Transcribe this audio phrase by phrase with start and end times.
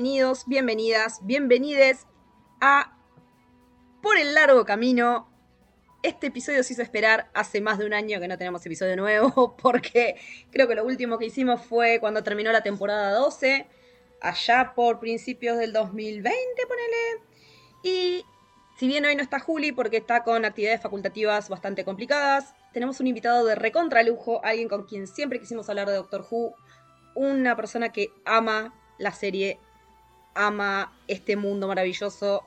[0.00, 2.06] Bienvenidos, bienvenidas, bienvenides
[2.60, 2.96] a
[4.00, 5.28] Por el largo camino.
[6.04, 9.56] Este episodio se hizo esperar hace más de un año que no tenemos episodio nuevo,
[9.60, 10.14] porque
[10.52, 13.66] creo que lo último que hicimos fue cuando terminó la temporada 12,
[14.20, 16.32] allá por principios del 2020,
[16.68, 17.24] ponele.
[17.82, 18.24] Y
[18.78, 23.08] si bien hoy no está Juli porque está con actividades facultativas bastante complicadas, tenemos un
[23.08, 26.54] invitado de recontralujo, alguien con quien siempre quisimos hablar de Doctor Who,
[27.16, 29.58] una persona que ama la serie,
[30.38, 32.44] ama este mundo maravilloso,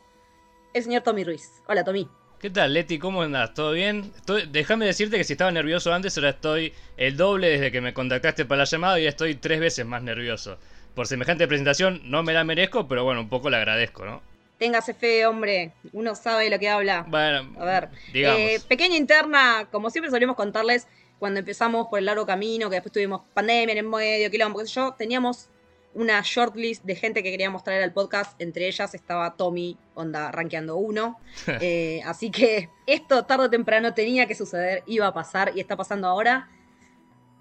[0.74, 1.62] el señor Tommy Ruiz.
[1.68, 2.08] Hola, Tommy.
[2.40, 2.98] ¿Qué tal, Leti?
[2.98, 3.54] ¿Cómo andás?
[3.54, 4.12] ¿Todo bien?
[4.50, 8.46] Déjame decirte que si estaba nervioso antes, ahora estoy el doble desde que me contactaste
[8.46, 10.58] para la llamada y estoy tres veces más nervioso.
[10.96, 14.22] Por semejante presentación no me la merezco, pero bueno, un poco la agradezco, ¿no?
[14.58, 15.74] Téngase fe, hombre.
[15.92, 17.06] Uno sabe lo que habla.
[17.08, 18.40] Bueno, A ver, digamos.
[18.40, 20.88] eh, pequeña interna, como siempre solíamos contarles
[21.20, 24.66] cuando empezamos por el largo camino, que después tuvimos pandemia en el medio, quilombo, qué
[24.66, 25.50] sé yo, teníamos
[25.94, 28.40] una shortlist de gente que queríamos traer al podcast.
[28.42, 31.20] Entre ellas estaba Tommy, onda, rankeando uno.
[31.62, 35.76] Eh, así que esto tarde o temprano tenía que suceder, iba a pasar y está
[35.76, 36.50] pasando ahora.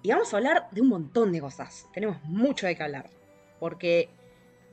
[0.03, 1.87] Y vamos a hablar de un montón de cosas.
[1.93, 3.09] Tenemos mucho de qué hablar.
[3.59, 4.09] Porque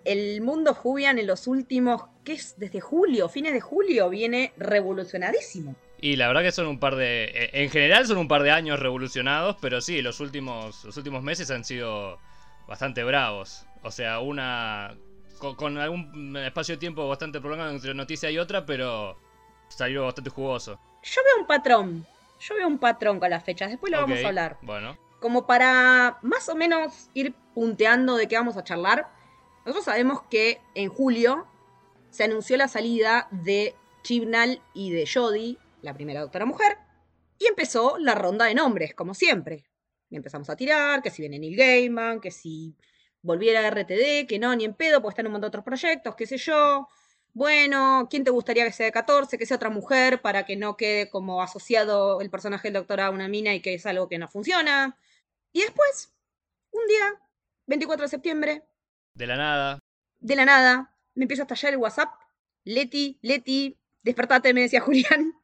[0.04, 2.58] el mundo Jubian en los últimos, ¿qué es?
[2.58, 5.74] Desde julio, fines de julio, viene revolucionadísimo.
[6.00, 7.24] Y la verdad que son un par de...
[7.24, 11.22] eh, En general son un par de años revolucionados, pero sí, los últimos, los últimos
[11.22, 12.18] meses han sido
[12.66, 13.66] bastante bravos.
[13.82, 14.96] O sea, una...
[15.38, 19.16] Con, con algún espacio de tiempo bastante prolongado entre noticia y otra, pero
[19.68, 20.80] salió bastante jugoso.
[21.02, 22.06] Yo veo un patrón.
[22.40, 23.70] Yo veo un patrón con las fechas.
[23.70, 24.58] Después lo vamos a hablar.
[24.62, 24.98] Bueno.
[25.20, 29.08] Como para más o menos ir punteando de qué vamos a charlar.
[29.64, 31.46] Nosotros sabemos que en julio
[32.10, 36.78] se anunció la salida de Chibnall y de Jodie, la primera doctora mujer.
[37.38, 39.64] Y empezó la ronda de nombres, como siempre.
[40.10, 42.74] Y empezamos a tirar, que si viene Neil Gaiman, que si
[43.22, 46.14] volviera a RTD, que no, ni en pedo, porque están un montón de otros proyectos,
[46.16, 46.88] qué sé yo.
[47.34, 49.38] Bueno, ¿quién te gustaría que sea de 14?
[49.38, 53.10] Que sea otra mujer para que no quede como asociado el personaje del doctor a
[53.10, 54.96] una mina y que es algo que no funciona.
[55.52, 56.12] Y después,
[56.72, 57.14] un día,
[57.66, 58.62] 24 de septiembre,
[59.14, 59.78] De la nada.
[60.20, 62.08] de la nada, me empieza a estallar el WhatsApp.
[62.64, 65.34] Leti, Leti, despertate, me decía Julián.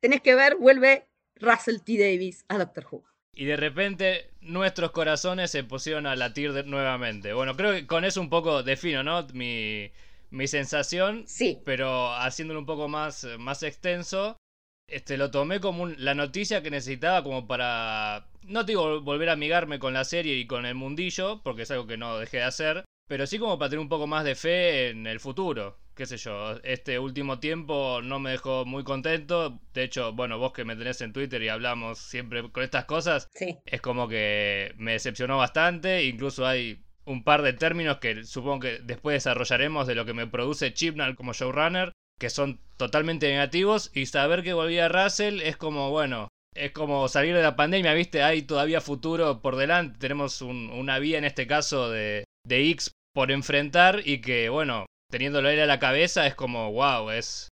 [0.00, 1.98] Tenés que ver, vuelve Russell T.
[1.98, 3.04] Davis a Doctor Who.
[3.34, 7.32] Y de repente nuestros corazones se pusieron a latir de- nuevamente.
[7.32, 9.26] Bueno, creo que con eso un poco defino, ¿no?
[9.32, 9.90] Mi,
[10.30, 14.36] mi sensación, Sí, pero haciéndolo un poco más, más extenso,
[14.88, 19.28] este, lo tomé como un- la noticia que necesitaba como para, no te digo volver
[19.28, 22.38] a amigarme con la serie y con el mundillo, porque es algo que no dejé
[22.38, 25.76] de hacer, pero sí como para tener un poco más de fe en el futuro.
[26.00, 29.60] Qué sé yo, este último tiempo no me dejó muy contento.
[29.74, 33.28] De hecho, bueno, vos que me tenés en Twitter y hablamos siempre con estas cosas,
[33.34, 33.58] sí.
[33.66, 36.04] es como que me decepcionó bastante.
[36.06, 40.26] Incluso hay un par de términos que supongo que después desarrollaremos de lo que me
[40.26, 43.90] produce Chibnall como showrunner, que son totalmente negativos.
[43.94, 48.22] Y saber que volvía Russell es como, bueno, es como salir de la pandemia, ¿viste?
[48.22, 49.98] Hay todavía futuro por delante.
[49.98, 54.86] Tenemos un- una vía en este caso de, de X por enfrentar y que, bueno,
[55.10, 57.48] teniéndolo él a la cabeza es como, wow, es,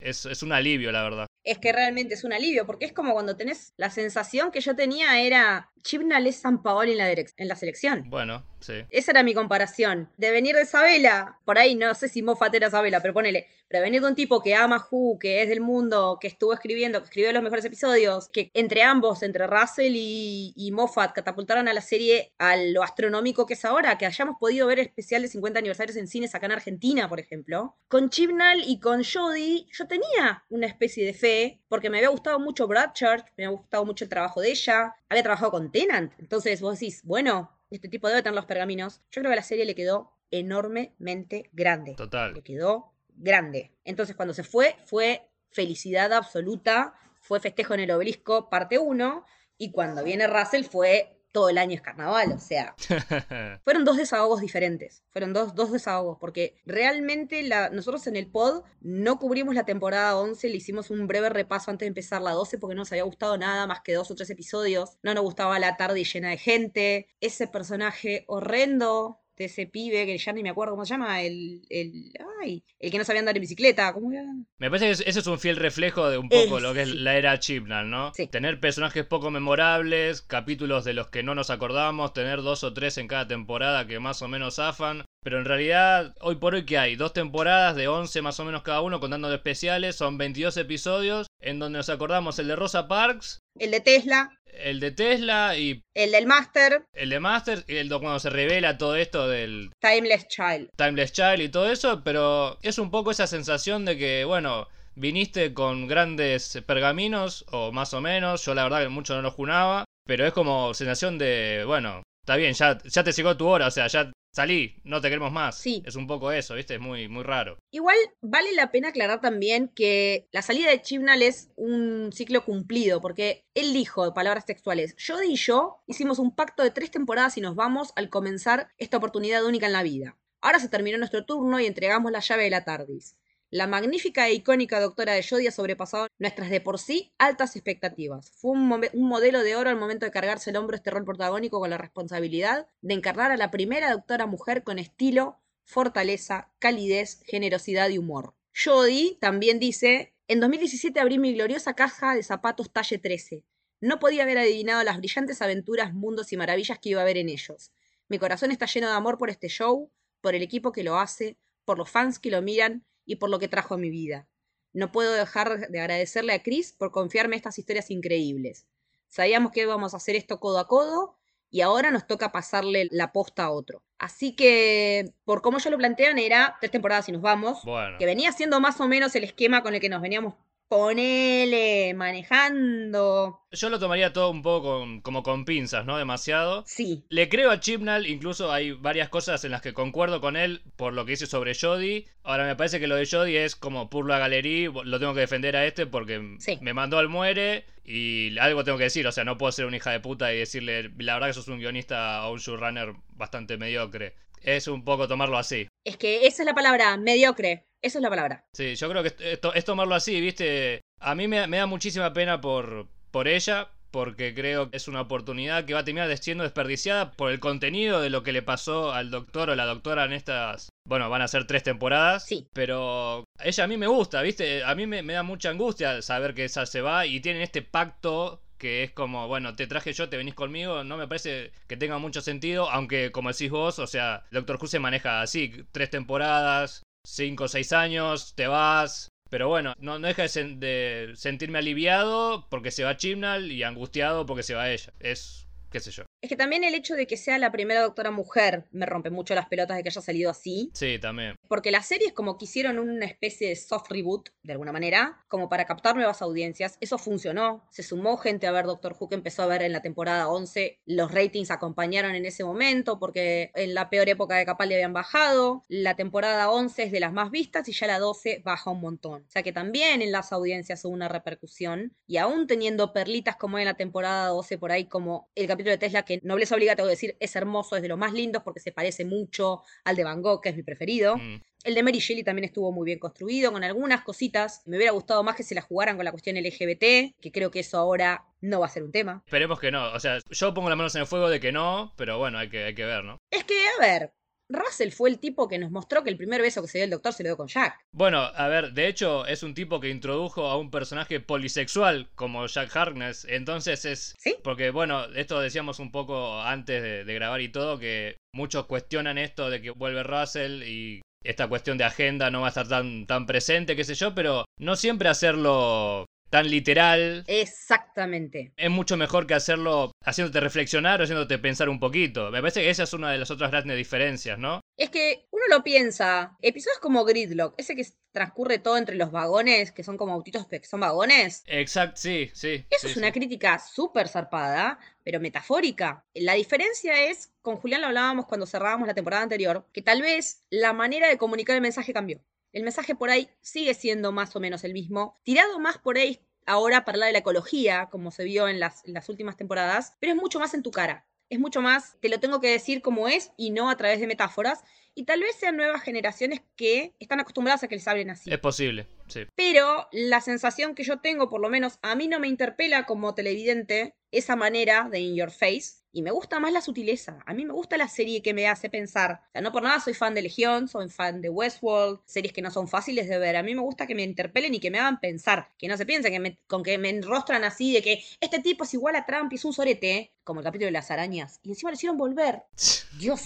[0.00, 1.26] es, es un alivio, la verdad.
[1.44, 4.74] Es que realmente es un alivio, porque es como cuando tenés la sensación que yo
[4.74, 8.10] tenía era Chibnall es San Paolo en la, en la selección.
[8.10, 8.84] Bueno, sí.
[8.90, 10.10] Esa era mi comparación.
[10.16, 13.82] De venir de Sabela, por ahí no sé si Moffat era Sabela, pero ponele, pero
[13.82, 17.06] venir de un tipo que ama Who, que es del mundo, que estuvo escribiendo, que
[17.06, 22.32] escribió los mejores episodios, que entre ambos, entre Russell y, Moffat, catapultaron a la serie
[22.38, 26.06] a lo astronómico que es ahora, que hayamos podido ver especial de 50 aniversarios en
[26.06, 27.76] cines acá en Argentina, por ejemplo.
[27.88, 32.38] Con Chibnall y con Jodie, yo tenía una especie de fe, porque me había gustado
[32.38, 36.60] mucho Bradchard, me había gustado mucho el trabajo de ella, había trabajado con Tennant, entonces
[36.60, 39.00] vos decís, bueno, este tipo debe tener los pergaminos.
[39.10, 41.94] Yo creo que a la serie le quedó enormemente grande.
[41.94, 42.34] Total.
[42.34, 43.72] Le quedó grande.
[43.84, 49.24] Entonces cuando se fue, fue felicidad absoluta, fue festejo en el obelisco, parte 1,
[49.58, 52.74] y cuando viene Russell fue todo el año es carnaval, o sea,
[53.64, 58.64] fueron dos desahogos diferentes, fueron dos, dos desahogos, porque realmente la, nosotros en el pod
[58.80, 62.58] no cubrimos la temporada 11, le hicimos un breve repaso antes de empezar la 12
[62.58, 65.58] porque no nos había gustado nada más que dos o tres episodios, no nos gustaba
[65.58, 70.50] la tarde llena de gente, ese personaje horrendo de ese pibe que ya ni me
[70.50, 72.12] acuerdo cómo se llama, el, el,
[72.42, 74.24] ay, el que no sabía andar en bicicleta, ¿cómo era?
[74.58, 76.98] Me parece que ese es un fiel reflejo de un poco lo que es sí.
[76.98, 78.12] la era Chibnall, ¿no?
[78.14, 78.28] Sí.
[78.28, 82.96] Tener personajes poco memorables, capítulos de los que no nos acordamos, tener dos o tres
[82.98, 85.04] en cada temporada que más o menos zafan.
[85.26, 86.94] Pero en realidad, hoy por hoy, ¿qué hay?
[86.94, 89.96] Dos temporadas de 11 más o menos cada uno, contando de especiales.
[89.96, 94.78] Son 22 episodios en donde nos acordamos el de Rosa Parks, El de Tesla, el
[94.78, 98.78] de Tesla y el del Master, el de Master, y el de cuando se revela
[98.78, 100.68] todo esto del Timeless Child.
[100.76, 105.52] Timeless Child y todo eso, pero es un poco esa sensación de que, bueno, viniste
[105.52, 109.86] con grandes pergaminos, o más o menos, yo la verdad que mucho no los junaba,
[110.06, 113.72] pero es como sensación de, bueno, está bien, ya, ya te llegó tu hora, o
[113.72, 115.56] sea, ya salí, no te queremos más.
[115.56, 115.82] Sí.
[115.86, 116.74] Es un poco eso, ¿viste?
[116.74, 117.58] Es muy, muy raro.
[117.70, 123.00] Igual vale la pena aclarar también que la salida de Chibnall es un ciclo cumplido,
[123.00, 127.40] porque él dijo, palabras textuales, Jodie y yo hicimos un pacto de tres temporadas y
[127.40, 130.18] nos vamos al comenzar esta oportunidad única en la vida.
[130.42, 133.16] Ahora se terminó nuestro turno y entregamos la llave de la TARDIS.
[133.50, 138.32] La magnífica e icónica doctora de Jodie ha sobrepasado nuestras de por sí altas expectativas.
[138.32, 141.70] Fue un, modelo de oro al momento de cargarse el hombro este rol protagónico con
[141.70, 147.98] la responsabilidad de encarnar a la primera doctora mujer con estilo, fortaleza, calidez, generosidad y
[147.98, 148.34] humor.
[148.52, 153.44] Jodie también dice, en 2017 abrí mi gloriosa caja de zapatos talle 13.
[153.80, 157.28] No podía haber adivinado las brillantes aventuras, mundos y maravillas que iba a haber en
[157.28, 157.70] ellos.
[158.08, 161.38] Mi corazón está lleno de amor por este show, por el equipo que lo hace,
[161.64, 164.28] por los fans que lo miran y por lo que trajo a mi vida.
[164.72, 168.66] No puedo dejar de agradecerle a Chris por confiarme estas historias increíbles.
[169.08, 171.16] Sabíamos que íbamos a hacer esto codo a codo
[171.48, 173.82] y ahora nos toca pasarle la posta a otro.
[173.98, 177.62] Así que, por cómo yo lo plantean, era tres temporadas y nos vamos.
[177.64, 177.96] Bueno.
[177.98, 180.34] Que venía siendo más o menos el esquema con el que nos veníamos
[180.68, 183.40] ponele, manejando.
[183.52, 185.96] Yo lo tomaría todo un poco con- como con pinzas, ¿no?
[185.96, 186.64] Demasiado.
[186.66, 190.62] Sí, Le creo a Chibnall, incluso hay varias cosas en las que concuerdo con él
[190.76, 192.06] por lo que dice sobre Jodie.
[192.22, 195.20] Ahora me parece que lo de Jodie es como por la galería, lo tengo que
[195.20, 196.58] defender a este porque Sí.
[196.60, 199.76] me mandó al muere y algo tengo que decir, o sea, no puedo ser una
[199.76, 203.56] hija de puta y decirle, la verdad que sos un guionista o un showrunner bastante
[203.56, 204.14] mediocre.
[204.42, 205.68] Es un poco tomarlo así.
[205.84, 207.64] es que esa es la palabra, mediocre.
[207.82, 208.44] Esa es la palabra.
[208.52, 210.80] Sí, yo creo que esto es tomarlo así, ¿viste?
[211.00, 215.02] A mí me, me da muchísima pena por, por ella, porque creo que es una
[215.02, 218.92] oportunidad que va a terminar siendo desperdiciada por el contenido de lo que le pasó
[218.92, 220.68] al doctor o la doctora en estas...
[220.88, 222.24] Bueno, van a ser tres temporadas.
[222.24, 222.46] Sí.
[222.52, 224.64] Pero ella a mí me gusta, ¿viste?
[224.64, 227.62] A mí me, me da mucha angustia saber que esa se va y tienen este
[227.62, 231.76] pacto que es como, bueno, te traje yo, te venís conmigo, no me parece que
[231.76, 235.90] tenga mucho sentido, aunque como decís vos, o sea, Doctor Who se maneja así, tres
[235.90, 241.58] temporadas, cinco o seis años, te vas, pero bueno, no, no deja de, de sentirme
[241.58, 246.04] aliviado porque se va Chibnall y angustiado porque se va ella, es, qué sé yo.
[246.22, 249.34] Es que también el hecho de que sea la primera doctora mujer me rompe mucho
[249.34, 250.70] las pelotas de que haya salido así.
[250.74, 251.36] Sí, también.
[251.48, 255.48] Porque las series como que hicieron una especie de soft reboot, de alguna manera, como
[255.48, 256.78] para captar nuevas audiencias.
[256.80, 257.66] Eso funcionó.
[257.70, 260.80] Se sumó gente a ver Doctor Who que empezó a ver en la temporada 11.
[260.86, 265.64] Los ratings acompañaron en ese momento porque en la peor época de Capaldi habían bajado.
[265.68, 269.22] La temporada 11 es de las más vistas y ya la 12 baja un montón.
[269.22, 271.94] O sea que también en las audiencias hubo una repercusión.
[272.06, 275.78] Y aún teniendo perlitas como en la temporada 12 por ahí, como el capítulo de
[275.78, 278.60] Tesla que Nobleza Obliga, tengo que decir, es hermoso, es de los más lindos porque
[278.60, 281.16] se parece mucho al de Van Gogh, que es mi preferido.
[281.16, 281.40] Mm.
[281.64, 284.62] El de Mary Shelley también estuvo muy bien construido, con algunas cositas.
[284.66, 287.60] Me hubiera gustado más que se la jugaran con la cuestión LGBT, que creo que
[287.60, 289.22] eso ahora no va a ser un tema.
[289.26, 291.92] Esperemos que no, o sea, yo pongo las manos en el fuego de que no,
[291.96, 293.18] pero bueno, hay que, hay que ver, ¿no?
[293.30, 294.12] Es que, a ver,
[294.48, 296.90] Russell fue el tipo que nos mostró que el primer beso que se dio el
[296.90, 297.78] doctor se lo dio con Jack.
[297.92, 302.46] Bueno, a ver, de hecho es un tipo que introdujo a un personaje polisexual como
[302.46, 304.14] Jack Harkness, entonces es...
[304.18, 304.36] ¿Sí?
[304.42, 309.18] Porque bueno, esto decíamos un poco antes de, de grabar y todo, que muchos cuestionan
[309.18, 313.06] esto de que vuelve Russell y esta cuestión de agenda no va a estar tan,
[313.06, 317.24] tan presente, qué sé yo, pero no siempre hacerlo tan literal.
[317.26, 318.52] Exactamente.
[318.56, 322.30] Es mucho mejor que hacerlo haciéndote reflexionar o haciéndote pensar un poquito.
[322.30, 324.60] Me parece que esa es una de las otras grandes diferencias, ¿no?
[324.76, 329.72] Es que uno lo piensa, episodios como Gridlock, ese que transcurre todo entre los vagones,
[329.72, 331.42] que son como autitos que son vagones.
[331.46, 332.66] Exacto, sí, sí.
[332.70, 333.12] Eso sí, es una sí.
[333.12, 336.04] crítica súper zarpada, pero metafórica.
[336.14, 340.44] La diferencia es, con Julián lo hablábamos cuando cerrábamos la temporada anterior, que tal vez
[340.50, 342.20] la manera de comunicar el mensaje cambió.
[342.56, 346.20] El mensaje por ahí sigue siendo más o menos el mismo, tirado más por ahí
[346.46, 349.94] ahora para hablar de la ecología, como se vio en las, en las últimas temporadas,
[350.00, 351.06] pero es mucho más en tu cara.
[351.28, 354.06] Es mucho más, te lo tengo que decir como es y no a través de
[354.06, 354.64] metáforas.
[354.94, 358.32] Y tal vez sean nuevas generaciones que están acostumbradas a que les hablen así.
[358.32, 359.26] Es posible, sí.
[359.34, 363.14] Pero la sensación que yo tengo, por lo menos a mí no me interpela como
[363.14, 365.82] televidente esa manera de In Your Face.
[365.96, 367.20] Y me gusta más la sutileza.
[367.24, 369.22] A mí me gusta la serie que me hace pensar.
[369.28, 372.42] O sea, no por nada soy fan de Legión, soy fan de Westworld, series que
[372.42, 373.34] no son fáciles de ver.
[373.34, 375.48] A mí me gusta que me interpelen y que me hagan pensar.
[375.56, 378.64] Que no se piense que me- con que me enrostran así de que este tipo
[378.64, 381.40] es igual a Trump y es un sorete, como el capítulo de las arañas.
[381.42, 382.42] Y encima lo hicieron volver.
[382.98, 383.22] Dios.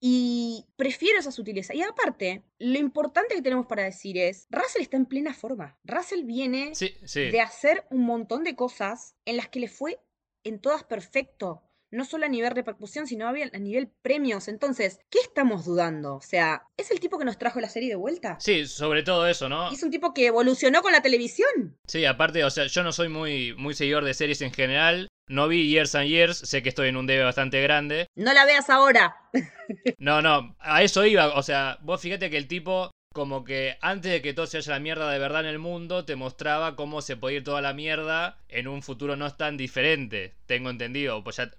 [0.00, 1.74] Y prefiero esa sutileza.
[1.74, 5.78] Y aparte, lo importante que tenemos para decir es, Russell está en plena forma.
[5.84, 7.30] Russell viene sí, sí.
[7.30, 9.98] de hacer un montón de cosas en las que le fue
[10.44, 11.62] en todas perfecto.
[11.90, 14.48] No solo a nivel repercusión, sino a nivel premios.
[14.48, 16.14] Entonces, ¿qué estamos dudando?
[16.14, 18.38] O sea, ¿es el tipo que nos trajo la serie de vuelta?
[18.40, 19.70] Sí, sobre todo eso, ¿no?
[19.70, 21.76] Es un tipo que evolucionó con la televisión.
[21.86, 25.08] Sí, aparte, o sea, yo no soy muy, muy seguidor de series en general.
[25.28, 28.06] No vi Years and Years, sé que estoy en un debe bastante grande.
[28.14, 29.16] No la veas ahora.
[29.96, 31.34] No, no, a eso iba.
[31.34, 34.72] O sea, vos fíjate que el tipo, como que antes de que todo se haya
[34.72, 37.72] la mierda de verdad en el mundo, te mostraba cómo se podía ir toda la
[37.74, 40.34] mierda en un futuro no tan diferente.
[40.46, 41.22] Tengo entendido.
[41.24, 41.50] Pues ya,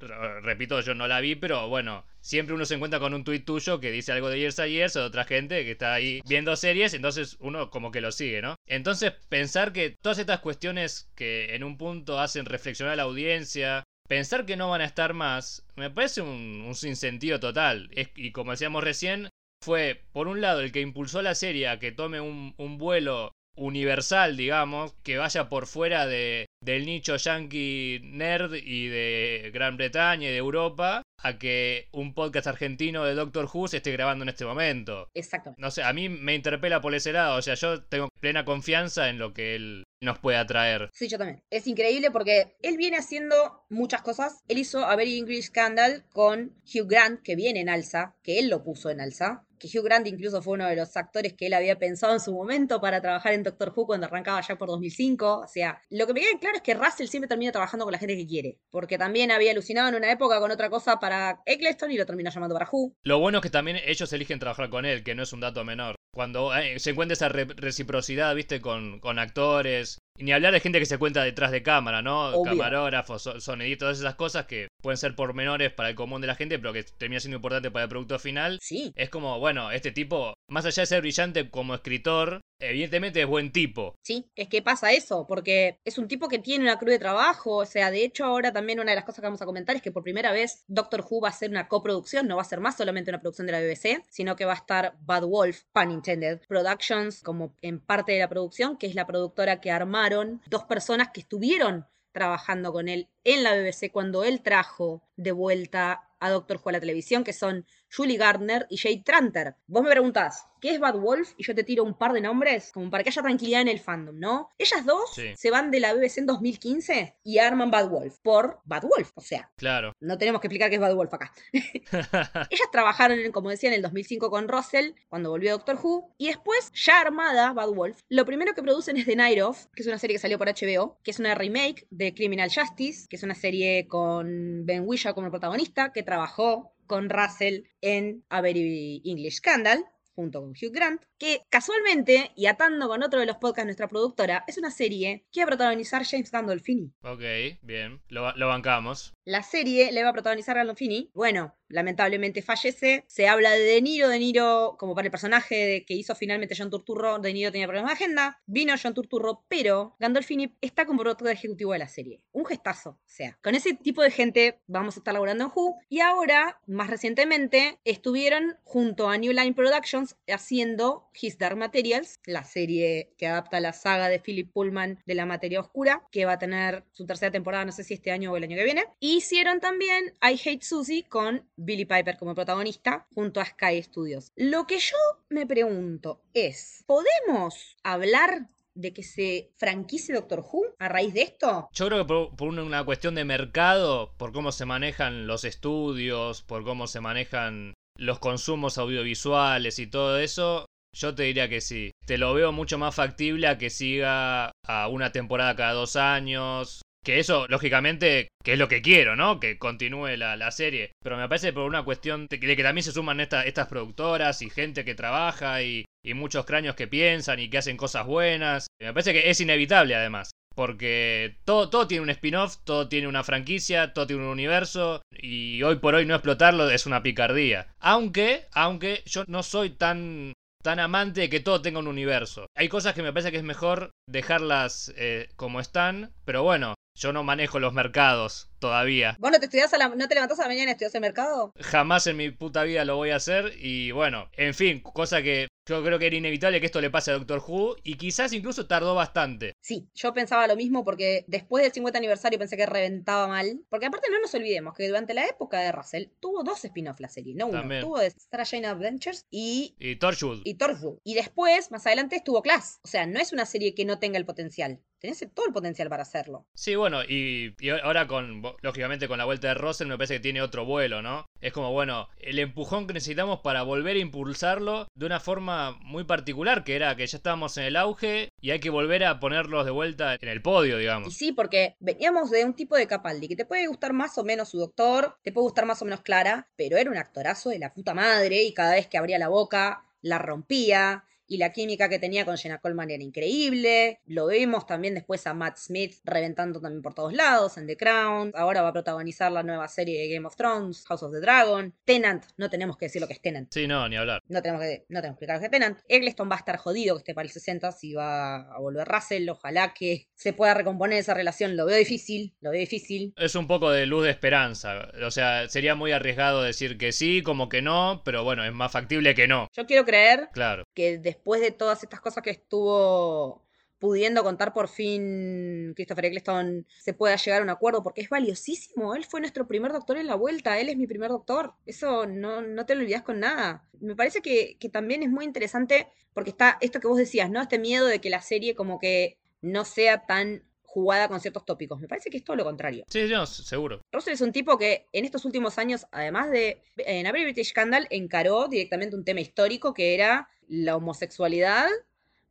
[0.42, 2.06] repito, yo no la vi, pero bueno.
[2.22, 4.96] Siempre uno se encuentra con un tuit tuyo que dice algo de Years a Years
[4.96, 8.42] o de otra gente que está ahí viendo series, entonces uno como que lo sigue,
[8.42, 8.56] ¿no?
[8.66, 13.84] Entonces pensar que todas estas cuestiones que en un punto hacen reflexionar a la audiencia,
[14.10, 17.90] Pensar que no van a estar más me parece un, un sinsentido total.
[17.94, 19.30] Es- y como decíamos recién,
[19.64, 23.32] fue por un lado el que impulsó la serie a que tome un, un vuelo
[23.56, 30.28] universal, digamos, que vaya por fuera de, del nicho yankee nerd y de Gran Bretaña
[30.28, 34.30] y de Europa, a que un podcast argentino de Doctor Who se esté grabando en
[34.30, 35.10] este momento.
[35.14, 35.54] Exacto.
[35.58, 39.10] No sé, a mí me interpela por ese lado, o sea, yo tengo plena confianza
[39.10, 40.90] en lo que él nos puede atraer.
[40.92, 41.42] Sí, yo también.
[41.50, 44.42] Es increíble porque él viene haciendo muchas cosas.
[44.48, 48.50] Él hizo A Very English Scandal con Hugh Grant, que viene en alza, que él
[48.50, 49.46] lo puso en alza.
[49.64, 52.34] Que Hugh Grant incluso fue uno de los actores que él había pensado en su
[52.34, 55.40] momento para trabajar en Doctor Who cuando arrancaba ya por 2005.
[55.40, 57.98] O sea, lo que me queda claro es que Russell siempre termina trabajando con la
[57.98, 58.60] gente que quiere.
[58.70, 62.30] Porque también había alucinado en una época con otra cosa para Eccleston y lo terminó
[62.30, 62.94] llamando para Who.
[63.04, 65.64] Lo bueno es que también ellos eligen trabajar con él, que no es un dato
[65.64, 65.96] menor.
[66.14, 69.98] Cuando eh, se encuentra esa re- reciprocidad, viste, con, con actores.
[70.18, 72.28] Y ni hablar de gente que se cuenta detrás de cámara, ¿no?
[72.28, 72.52] Obvio.
[72.52, 73.40] Camarógrafos, so-
[73.80, 76.84] todas esas cosas que pueden ser pormenores para el común de la gente, pero que
[76.84, 78.60] termina siendo importante para el producto final.
[78.62, 78.92] Sí.
[78.96, 83.52] Es como, bueno, este tipo, más allá de ser brillante como escritor, evidentemente es buen
[83.52, 83.98] tipo.
[84.02, 87.58] Sí, es que pasa eso, porque es un tipo que tiene una cruz de trabajo,
[87.58, 89.82] o sea, de hecho ahora también una de las cosas que vamos a comentar es
[89.82, 92.60] que por primera vez Doctor Who va a ser una coproducción, no va a ser
[92.60, 95.92] más solamente una producción de la BBC, sino que va a estar Bad Wolf, pun
[95.92, 100.64] intended, Productions como en parte de la producción, que es la productora que armaron dos
[100.64, 106.30] personas que estuvieron trabajando con él en la BBC cuando él trajo de vuelta a
[106.30, 107.66] Doctor Who a la televisión, que son
[107.96, 109.56] Julie Gardner y Jade Tranter.
[109.68, 111.34] Vos me preguntás, ¿qué es Bad Wolf?
[111.38, 113.80] Y yo te tiro un par de nombres, como para que haya tranquilidad en el
[113.80, 114.50] fandom, ¿no?
[114.58, 115.34] Ellas dos Sí.
[115.36, 119.12] se van de la BBC en 2015 y arman Bad Wolf por Bad Wolf.
[119.16, 119.94] O sea, Claro.
[120.00, 121.32] no tenemos que explicar qué es Bad Wolf acá.
[122.50, 126.28] Ellas trabajaron, en, como decía, en el 2005 con Russell, cuando volvió Doctor Who, y
[126.28, 129.88] después, ya armada Bad Wolf, lo primero que producen es The Night Of, que es
[129.88, 133.24] una serie que salió por HBO, que es una remake de Criminal Justice, que es
[133.24, 139.38] una serie con Ben Whishaw como protagonista, que trabajó con Russell en A Very English
[139.38, 139.84] Scandal
[140.16, 143.88] junto con Hugh Grant, que casualmente, y atando con otro de los podcasts de nuestra
[143.88, 146.92] productora, es una serie que va a protagonizar James Gandolfini.
[147.04, 147.22] ok,
[147.62, 148.02] bien.
[148.10, 149.14] Lo, ba- lo bancamos.
[149.26, 151.10] La serie le va a protagonizar Gandolfini.
[151.14, 153.06] Bueno, lamentablemente fallece.
[153.08, 154.10] Se habla de De Niro.
[154.10, 157.68] De Niro, como para el personaje de- que hizo finalmente John Turturro, De Niro tenía
[157.68, 158.42] problemas de agenda.
[158.46, 162.22] Vino John Turturro, pero Gandolfini está como productor ejecutivo de la serie.
[162.34, 162.90] Un gestazo.
[162.92, 165.78] O sea, con ese tipo de gente vamos a estar laburando en Who.
[165.90, 172.44] Y ahora, más recientemente, estuvieron junto a New Line Productions haciendo His Dark Materials, la
[172.44, 176.40] serie que adapta la saga de Philip Pullman de la materia oscura, que va a
[176.40, 178.86] tener su tercera temporada, no sé si este año o el año que viene.
[179.00, 184.32] Y hicieron también I Hate Susie con Billy Piper como protagonista, junto a Sky Studios.
[184.36, 184.98] Lo que yo
[185.30, 191.70] me pregunto es, ¿podemos hablar de que se franquicie Doctor Who a raíz de esto?
[191.74, 196.64] Yo creo que por, una cuestión de mercado, por cómo se manejan los estudios, por
[196.64, 201.92] cómo se manejan los consumos audiovisuales y todo eso, yo te diría que sí.
[202.06, 206.82] Te lo veo mucho más factible a que siga a una temporada cada dos años.
[207.04, 209.38] Que eso, lógicamente, que es lo que quiero, ¿no?
[209.42, 210.92] Que continúe la, la serie.
[211.04, 214.50] Pero me parece por una cuestión de que, también se suman esta- estas productoras y
[214.50, 218.68] gente que trabaja y, y muchos cráneos que piensan y que hacen cosas buenas.
[218.80, 220.32] Me parece que es inevitable, además.
[220.56, 225.02] Porque todo, todo tiene un spin-off, todo tiene una franquicia, todo tiene un universo.
[225.12, 227.68] Y hoy por hoy no explotarlo es una picardía.
[227.80, 230.34] Aunque, aunque yo no soy tan
[230.64, 232.46] tan amante de que todo tenga un universo.
[232.56, 237.12] Hay cosas que me parece que es mejor dejarlas eh, como están, pero bueno, yo
[237.12, 239.18] no manejo los mercados todavía.
[239.20, 241.02] ¿Vos no te, estudiás a la- no te levantás a la mañana y estudiás el
[241.02, 241.52] mercado?
[241.60, 245.48] Jamás en mi puta vida lo voy a hacer y bueno, en fin, cosa que
[245.66, 248.68] yo creo que era inevitable que esto le pase a Doctor Who y quizás incluso
[248.68, 249.54] tardó bastante.
[249.62, 253.62] Sí, yo pensaba lo mismo porque después del 50 aniversario pensé que reventaba mal.
[253.70, 257.10] Porque aparte no nos olvidemos que durante la época de Russell tuvo dos spin-off la
[257.10, 257.60] serie, no uno.
[257.60, 257.82] También.
[257.82, 260.42] Tuvo de Sarah Jane Adventures y, Y Torchwood.
[260.44, 261.00] y Torchwood.
[261.04, 262.80] Y después, más adelante, estuvo Class.
[262.84, 264.80] O sea, no es una serie que no tenga el potencial.
[265.04, 266.46] Tenés todo el potencial para hacerlo.
[266.56, 270.20] Sí, bueno, y, y ahora con, lógicamente con la vuelta de Russell me parece que
[270.22, 271.26] tiene otro vuelo, ¿no?
[271.42, 276.06] Es como, bueno, el empujón que necesitamos para volver a impulsarlo de una forma muy
[276.06, 279.66] particular, que era que ya estábamos en el auge y hay que volver a ponerlos
[279.66, 281.14] de vuelta en el podio, Y digamos.
[281.14, 284.48] sí, porque veníamos de un tipo de Capaldi que te puede gustar más o menos
[284.48, 287.74] su doctor, te puede gustar más o menos Clara, pero era un actorazo de la
[287.74, 291.04] puta madre y cada vez que abría la boca la rompía.
[291.34, 294.00] Y la química que tenía con Jenna Coleman era increíble.
[294.06, 298.32] Lo vimos también después a Matt Smith reventando también por todos lados en The Crown.
[298.36, 301.74] Ahora va a protagonizar la nueva serie de Game of Thrones, House of the Dragon.
[301.86, 303.52] Tenant, no tenemos que decir lo que es Tenant.
[303.52, 304.22] Sí, no, ni hablar.
[304.28, 305.80] No tenemos que, no tenemos que explicar lo que es Tenant.
[305.88, 309.28] Eggleston va a estar jodido que esté para el 60 si va a volver Russell.
[309.30, 311.58] Ojalá que se pueda recomponer esa relación.
[311.58, 313.12] Lo veo difícil, lo veo difícil.
[313.18, 314.88] Es un poco de luz de esperanza.
[315.04, 318.72] O sea, sería muy arriesgado decir que sí, como que no, pero bueno, es más
[318.72, 319.50] factible que no.
[319.56, 320.66] Yo quiero creer Claro.
[320.76, 323.44] que después de todas estas cosas que estuvo
[323.80, 328.96] pudiendo contar por fin Christopher Eccleston se pueda llegar a un acuerdo porque es valiosísimo.
[328.96, 331.54] Él fue nuestro primer doctor en la vuelta, él es mi primer doctor.
[331.66, 333.68] Eso no, no te lo olvidas con nada.
[333.82, 337.42] Me parece que, que también es muy interesante porque está esto que vos decías, ¿no?
[337.42, 340.44] Este miedo de que la serie como que no sea tan
[340.74, 341.80] jugada con ciertos tópicos.
[341.80, 342.84] Me parece que es todo lo contrario.
[342.90, 343.82] Sí, no, seguro.
[343.92, 347.86] Russell es un tipo que en estos últimos años, además de en Every British Scandal,
[347.92, 351.68] encaró directamente un tema histórico que era la homosexualidad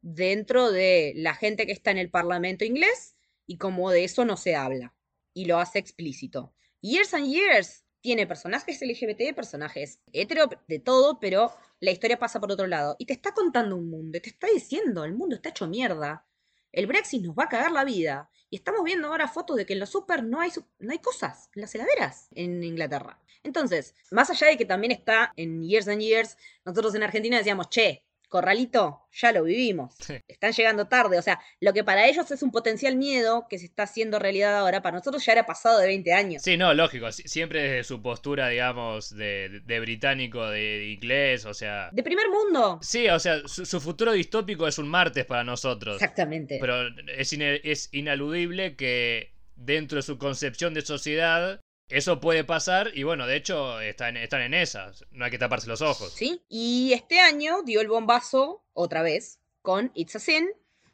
[0.00, 3.14] dentro de la gente que está en el Parlamento inglés
[3.46, 4.92] y como de eso no se habla.
[5.34, 6.52] Y lo hace explícito.
[6.80, 12.50] Years and Years tiene personajes LGBT, personajes hetero, de todo, pero la historia pasa por
[12.50, 12.96] otro lado.
[12.98, 16.26] Y te está contando un mundo, y te está diciendo, el mundo está hecho mierda.
[16.72, 18.30] El Brexit nos va a cagar la vida.
[18.50, 21.48] Y estamos viendo ahora fotos de que en los super no hay, no hay cosas,
[21.54, 23.18] en las heladeras en Inglaterra.
[23.42, 27.68] Entonces, más allá de que también está en Years and Years, nosotros en Argentina decíamos,
[27.70, 29.94] che, Corralito, ya lo vivimos.
[30.00, 30.14] Sí.
[30.26, 31.18] Están llegando tarde.
[31.18, 34.56] O sea, lo que para ellos es un potencial miedo que se está haciendo realidad
[34.58, 36.42] ahora, para nosotros ya era pasado de 20 años.
[36.42, 37.12] Sí, no, lógico.
[37.12, 41.90] si- Siempre desde su postura, digamos, de, de británico, de, de inglés, o sea.
[41.92, 42.78] De primer mundo.
[42.80, 45.96] Sí, o sea, su, su futuro distópico es un martes para nosotros.
[45.96, 46.56] Exactamente.
[46.58, 51.60] Pero es, es inaludible que dentro de su concepción de sociedad
[51.92, 55.04] eso puede pasar y bueno, de hecho están, están en esas.
[55.10, 56.12] No hay que taparse los ojos.
[56.12, 56.42] ¿Sí?
[56.48, 60.48] Y este año dio el bombazo, otra vez, con It's a Sin,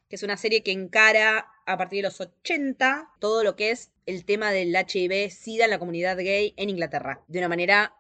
[0.09, 3.93] que es una serie que encara a partir de los 80 todo lo que es
[4.07, 7.23] el tema del HIV-Sida en la comunidad gay en Inglaterra.
[7.29, 7.95] De una manera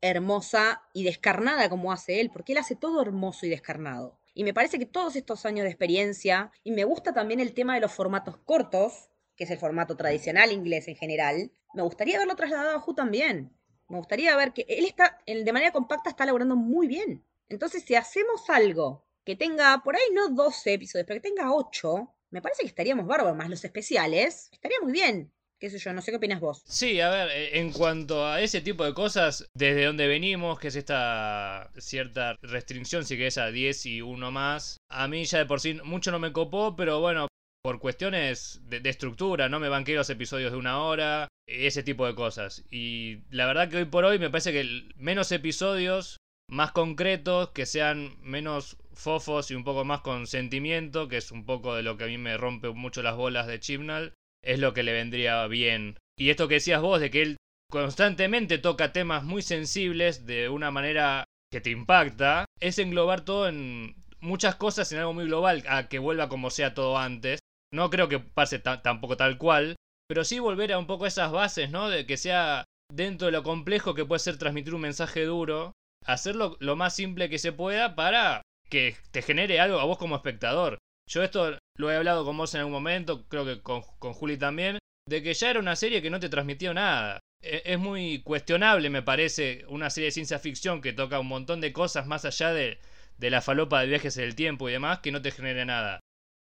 [0.00, 4.18] hermosa y descarnada como hace él, porque él hace todo hermoso y descarnado.
[4.34, 7.74] Y me parece que todos estos años de experiencia, y me gusta también el tema
[7.74, 12.36] de los formatos cortos, que es el formato tradicional inglés en general, me gustaría verlo
[12.36, 13.52] trasladado a Who también.
[13.88, 17.24] Me gustaría ver que él está, de manera compacta, está laburando muy bien.
[17.48, 22.14] Entonces, si hacemos algo que tenga, por ahí no 12 episodios, pero que tenga 8,
[22.30, 25.32] me parece que estaríamos bárbaros, más los especiales, estaría muy bien.
[25.58, 26.62] Qué sé yo, no sé qué opinas vos.
[26.66, 30.68] Sí, a ver, eh, en cuanto a ese tipo de cosas, desde donde venimos, que
[30.68, 35.46] es esta cierta restricción, si querés, a 10 y uno más, a mí ya de
[35.46, 37.28] por sí mucho no me copó, pero bueno,
[37.64, 42.06] por cuestiones de, de estructura, no me banqué los episodios de una hora, ese tipo
[42.06, 42.62] de cosas.
[42.70, 46.18] Y la verdad que hoy por hoy me parece que menos episodios,
[46.50, 51.46] más concretos, que sean menos fofos y un poco más con sentimiento, que es un
[51.46, 54.74] poco de lo que a mí me rompe mucho las bolas de Chibnall, es lo
[54.74, 55.96] que le vendría bien.
[56.18, 57.36] Y esto que decías vos, de que él
[57.70, 63.96] constantemente toca temas muy sensibles de una manera que te impacta, es englobar todo en
[64.20, 67.40] muchas cosas en algo muy global, a que vuelva como sea todo antes.
[67.74, 69.74] No creo que pase ta- tampoco tal cual,
[70.08, 71.88] pero sí volver a un poco esas bases, ¿no?
[71.88, 75.72] De que sea dentro de lo complejo que puede ser transmitir un mensaje duro,
[76.06, 80.14] hacerlo lo más simple que se pueda para que te genere algo a vos como
[80.16, 80.78] espectador.
[81.10, 84.36] Yo esto lo he hablado con vos en algún momento, creo que con, con Juli
[84.36, 87.18] también, de que ya era una serie que no te transmitió nada.
[87.42, 91.60] E, es muy cuestionable, me parece, una serie de ciencia ficción que toca un montón
[91.60, 92.78] de cosas más allá de,
[93.18, 95.98] de la falopa de viajes en el tiempo y demás, que no te genere nada.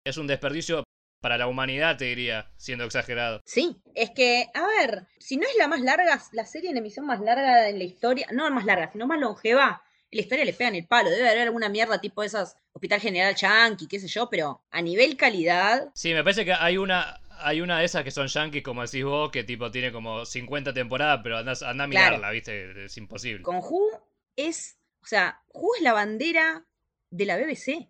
[0.06, 0.84] Es un desperdicio
[1.28, 3.42] para la humanidad, te diría, siendo exagerado.
[3.44, 7.06] Sí, es que, a ver, si no es la más larga, la serie en emisión
[7.06, 10.54] más larga en la historia, no más larga, sino más longeva, en la historia le
[10.54, 11.10] pegan el palo.
[11.10, 15.18] Debe haber alguna mierda tipo esas Hospital General Yankee, qué sé yo, pero a nivel
[15.18, 15.90] calidad.
[15.94, 17.20] Sí, me parece que hay una.
[17.40, 20.74] Hay una de esas que son yankees, como decís vos, que tipo tiene como 50
[20.74, 22.86] temporadas, pero anda, anda a mirarla, ¿viste?
[22.86, 23.44] Es imposible.
[23.44, 24.02] Con Who
[24.38, 24.80] es.
[25.04, 26.66] O sea, Who es la bandera
[27.10, 27.90] de la BBC.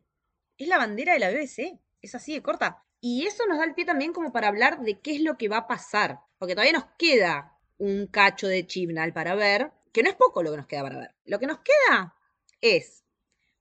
[0.57, 1.79] Es la bandera de la BBC.
[2.01, 2.83] Es así de corta.
[2.99, 5.49] Y eso nos da el pie también como para hablar de qué es lo que
[5.49, 6.21] va a pasar.
[6.37, 10.51] Porque todavía nos queda un cacho de Chibnall para ver, que no es poco lo
[10.51, 11.15] que nos queda para ver.
[11.25, 12.15] Lo que nos queda
[12.61, 13.03] es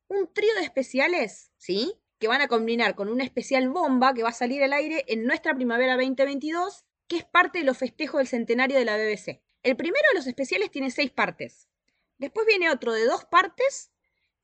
[0.09, 1.95] un trío de especiales, ¿sí?
[2.19, 5.25] Que van a combinar con una especial bomba que va a salir al aire en
[5.25, 9.43] nuestra primavera 2022, que es parte de los festejos del centenario de la BBC.
[9.63, 11.69] El primero de los especiales tiene seis partes.
[12.19, 13.93] Después viene otro de dos partes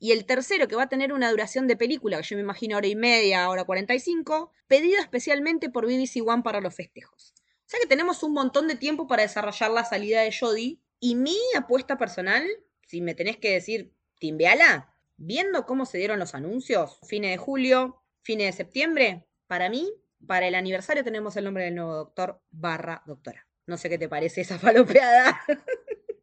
[0.03, 2.77] y el tercero, que va a tener una duración de película, que yo me imagino
[2.77, 7.33] hora y media, hora 45, pedido especialmente por BBC One para los festejos.
[7.39, 10.81] O sea que tenemos un montón de tiempo para desarrollar la salida de Jodie.
[10.99, 12.45] Y mi apuesta personal,
[12.89, 18.03] si me tenés que decir, timbeala, viendo cómo se dieron los anuncios, fines de julio,
[18.23, 19.89] fines de septiembre, para mí,
[20.27, 23.47] para el aniversario tenemos el nombre del nuevo doctor barra doctora.
[23.67, 25.41] No sé qué te parece esa falopeada.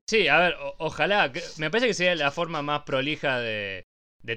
[0.09, 1.31] Sí, a ver, ojalá.
[1.57, 3.85] Me parece que sería la forma más prolija de,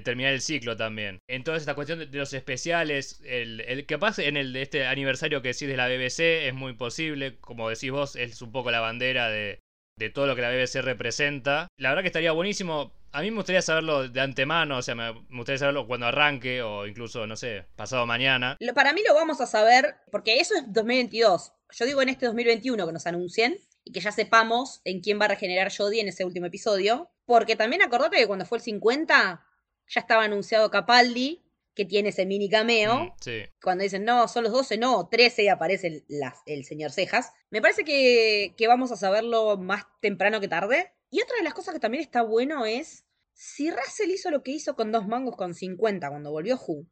[0.03, 1.17] terminar el ciclo también.
[1.27, 4.85] En toda esta cuestión de, los especiales, el, el que pase en el de este
[4.85, 7.39] aniversario que decís de la BBC es muy posible.
[7.39, 9.61] Como decís vos, es un poco la bandera de,
[9.97, 11.67] de todo lo que la BBC representa.
[11.79, 12.93] La verdad que estaría buenísimo.
[13.11, 16.85] A mí me gustaría saberlo de antemano, o sea, me gustaría saberlo cuando arranque o
[16.85, 18.57] incluso, no sé, pasado mañana.
[18.75, 21.51] Para mí lo vamos a saber, porque eso es 2022.
[21.73, 25.25] Yo digo en este 2021 que nos anuncien, y que ya sepamos en quién va
[25.25, 27.09] a regenerar Jodie en ese último episodio.
[27.25, 29.45] Porque también acordate que cuando fue el 50
[29.87, 31.41] ya estaba anunciado Capaldi,
[31.73, 33.05] que tiene ese mini cameo.
[33.05, 33.43] Mm, sí.
[33.61, 36.05] Cuando dicen, no, son los 12, no, 13 y aparece el,
[36.45, 37.31] el señor Cejas.
[37.49, 40.91] Me parece que, que vamos a saberlo más temprano que tarde.
[41.09, 44.51] Y otra de las cosas que también está bueno es, si Russell hizo lo que
[44.51, 46.87] hizo con dos mangos con 50 cuando volvió Who,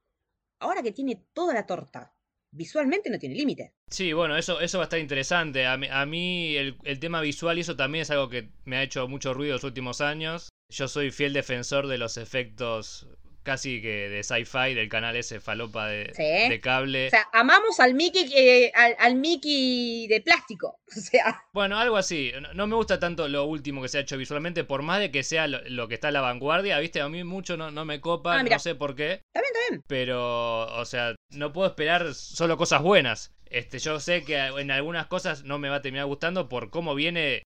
[0.59, 2.13] ahora que tiene toda la torta
[2.51, 3.73] visualmente no tiene límite.
[3.89, 5.65] Sí, bueno, eso, eso va a estar interesante.
[5.65, 9.07] A mí, el, el, tema visual y eso también es algo que me ha hecho
[9.07, 10.49] mucho ruido los últimos años.
[10.69, 13.07] Yo soy fiel defensor de los efectos
[13.43, 16.13] casi que de sci-fi del canal ese falopa de,
[16.49, 17.07] de, cable.
[17.07, 20.79] O sea, amamos al Mickey eh, al, Mickey de plástico.
[20.91, 21.41] O sea.
[21.53, 22.33] Bueno, algo así.
[22.53, 25.23] No, me gusta tanto lo último que se ha hecho visualmente, por más de que
[25.23, 28.39] sea lo, que está a la vanguardia, viste, a mí mucho no, no me copa,
[28.39, 29.21] ah, no sé por qué.
[29.33, 29.83] Está bien, está bien.
[29.87, 33.31] Pero, o sea, no puedo esperar solo cosas buenas.
[33.45, 36.93] Este, yo sé que en algunas cosas no me va a terminar gustando por cómo
[36.93, 37.43] viene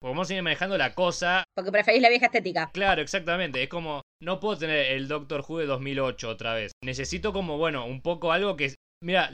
[0.00, 1.44] cómo sigue manejando la cosa.
[1.54, 2.70] Porque preferís la vieja estética.
[2.72, 3.62] Claro, exactamente.
[3.62, 6.72] Es como, no puedo tener el Doctor Who de 2008 otra vez.
[6.84, 8.74] Necesito como, bueno, un poco algo que...
[9.00, 9.30] Mira,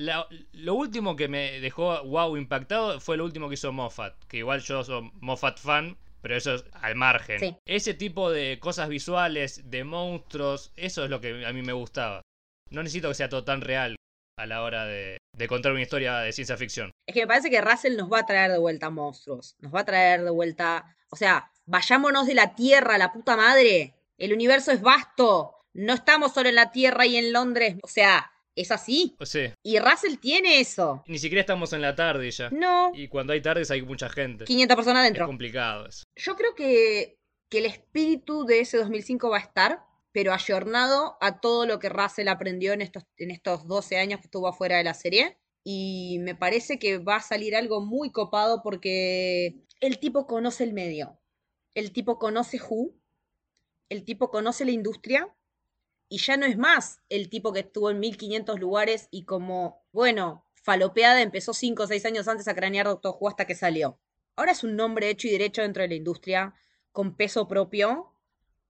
[0.53, 4.14] lo último que me dejó wow impactado fue lo último que hizo Moffat.
[4.27, 7.57] Que igual yo soy Moffat fan, pero eso es al margen.
[7.66, 12.20] Ese tipo de cosas visuales, de monstruos, eso es lo que a mí me gustaba.
[12.70, 13.96] No necesito que sea todo tan real
[14.37, 16.90] a la hora de, de, contar una historia de ciencia ficción.
[17.07, 19.57] Es que me parece que Russell nos va a traer de vuelta monstruos.
[19.61, 20.97] Nos va a traer de vuelta.
[21.11, 23.94] O sea, vayámonos de la Tierra, la puta madre.
[24.18, 25.57] El universo es vasto.
[25.73, 27.77] No estamos solo en la Tierra y en Londres.
[27.83, 29.16] O sea, es así.
[29.23, 29.53] Sí.
[29.62, 31.03] Y Russell tiene eso.
[31.07, 32.51] Ni siquiera estamos en la tarde ya.
[32.51, 32.92] No.
[32.94, 34.44] Y cuando hay tardes hay mucha gente.
[34.44, 35.25] 500 personas dentro.
[35.25, 36.05] Es complicado eso.
[36.16, 37.18] Yo creo que,
[37.51, 41.90] que el espíritu de ese 2005 va a estar, pero ayornado a todo lo que
[41.90, 45.37] Russell aprendió en estos, en estos 12 años que estuvo afuera de la serie.
[45.62, 50.72] Y me parece que va a salir algo muy copado porque el tipo conoce el
[50.72, 51.18] medio.
[51.74, 52.94] El tipo conoce Who
[53.88, 55.35] el tipo conoce la industria
[56.09, 60.46] y ya no es más el tipo que estuvo en 1500 lugares y como, bueno,
[60.55, 63.98] falopeada empezó 5 o 6 años antes a cranear Doctor Who hasta que salió.
[64.37, 66.55] Ahora es un nombre hecho y derecho dentro de la industria,
[66.92, 68.13] con peso propio,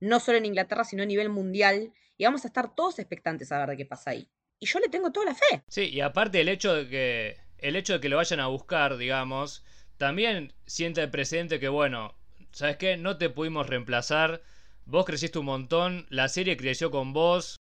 [0.04, 3.58] no solo en Inglaterra, sino a nivel mundial, y vamos a estar todos expectantes a
[3.58, 4.28] ver de qué pasa ahí.
[4.60, 5.62] Y yo le tengo toda la fe.
[5.68, 8.96] Sí, y aparte el hecho de que el hecho de que lo vayan a buscar,
[8.96, 9.64] digamos,
[9.96, 12.14] también siente el precedente que bueno,
[12.52, 12.96] ¿sabes qué?
[12.96, 14.42] No te pudimos reemplazar
[14.86, 17.56] Vos creciste un montón, la serie creció con vos,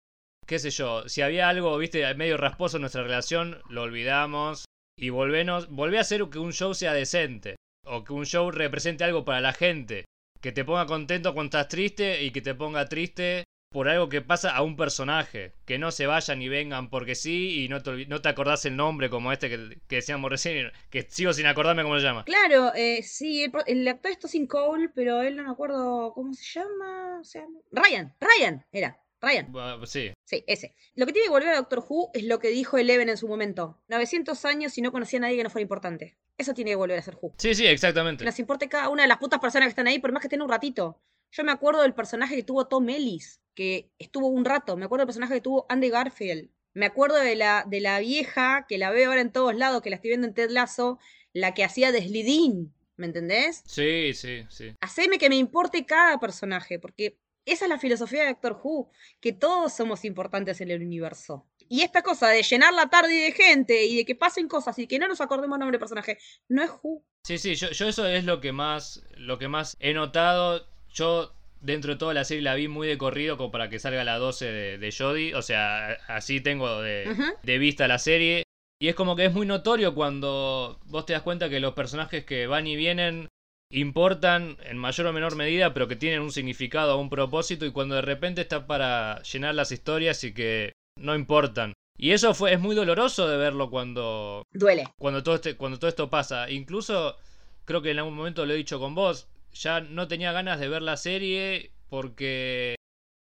[0.47, 4.63] qué sé yo, si había algo, viste, medio rasposo en nuestra relación, lo olvidamos
[4.97, 9.04] y volvemos, volvé a hacer que un show sea decente o que un show represente
[9.04, 10.06] algo para la gente.
[10.41, 14.21] Que te ponga contento cuando estás triste y que te ponga triste por algo que
[14.21, 15.54] pasa a un personaje.
[15.65, 19.10] Que no se vayan y vengan porque sí y no te, no acordás el nombre
[19.10, 22.23] como este que, que decíamos recién, que sigo sin acordarme cómo se llama.
[22.25, 26.34] Claro, eh, sí, el, el actor es sin Cole, pero él no me acuerdo cómo
[26.34, 27.19] se llama.
[27.23, 28.97] se llama- Ryan, Ryan, era.
[29.22, 30.76] Ryan, Bueno, Sí, sí, ese.
[30.96, 33.28] Lo que tiene que volver a Doctor Who es lo que dijo Eleven en su
[33.28, 33.82] momento.
[33.90, 36.18] 900 años y no conocía a nadie que no fuera importante.
[36.38, 37.34] Eso tiene que volver a ser Who.
[37.38, 38.22] sí, sí, exactamente.
[38.24, 40.28] Que nos importe cada una de las putas personas que están ahí, por más que
[40.28, 41.02] estén un ratito.
[41.32, 44.78] Yo me acuerdo del personaje que tuvo Tom Ellis, que estuvo un rato.
[44.78, 46.50] Me acuerdo del personaje que tuvo Andy Garfield.
[46.74, 49.90] Me acuerdo de la, de la vieja, que la veo ahora en todos lados, que
[49.90, 50.98] la estoy viendo en Ted Lasso,
[51.34, 52.74] la que hacía de Slidin.
[52.96, 53.64] ¿Me entendés?
[53.66, 54.76] Sí, sí, sí.
[54.82, 57.18] Haceme que me importe cada personaje, porque
[57.52, 61.46] esa es la filosofía de Doctor Who, que todos somos importantes en el universo.
[61.68, 64.88] Y esta cosa de llenar la tarde de gente y de que pasen cosas y
[64.88, 67.04] que no nos acordemos nombre de personaje, no es Who.
[67.24, 70.66] Sí, sí, yo, yo eso es lo que más lo que más he notado.
[70.92, 74.04] Yo dentro de toda la serie la vi muy de corrido como para que salga
[74.04, 75.36] la 12 de, de Jodie.
[75.36, 78.44] O sea, así tengo de, de vista la serie.
[78.82, 82.24] Y es como que es muy notorio cuando vos te das cuenta que los personajes
[82.24, 83.28] que van y vienen
[83.72, 87.66] importan en mayor o menor medida, pero que tienen un significado o un propósito.
[87.66, 91.74] Y cuando de repente está para llenar las historias y que no importan.
[91.98, 94.86] Y eso fue, es muy doloroso de verlo cuando, Duele.
[94.98, 96.50] cuando todo, este, cuando todo esto pasa.
[96.50, 97.18] Incluso,
[97.66, 100.70] creo que en algún momento lo he dicho con vos, ya no tenía ganas de
[100.70, 102.76] ver la serie porque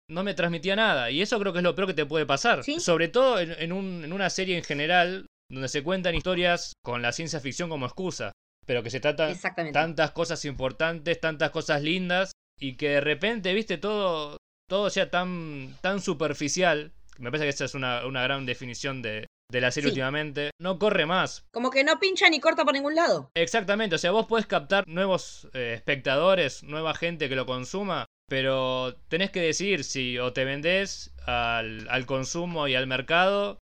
[0.08, 1.10] no me transmitía nada.
[1.10, 2.62] Y eso creo que es lo peor que te puede pasar.
[2.62, 2.78] Sí.
[2.80, 7.02] Sobre todo en, en un- en una serie en general, donde se cuentan historias con
[7.02, 8.30] la ciencia ficción como excusa.
[8.66, 9.34] Pero que se tratan
[9.72, 14.36] tantas cosas importantes, tantas cosas lindas, y que de repente, viste, todo,
[14.68, 16.92] todo sea tan, tan superficial.
[17.18, 19.92] Me parece que esa es una, una gran definición de, de la serie Sí.
[19.94, 20.50] últimamente.
[20.60, 21.44] No corre más.
[21.52, 23.30] Como que no pincha ni corta por ningún lado.
[23.34, 28.94] Exactamente, o sea, vos podés captar nuevos eh, espectadores, nueva gente que lo consuma, pero
[29.08, 33.58] tenés que decidir si o te vendés al, al consumo y al mercado,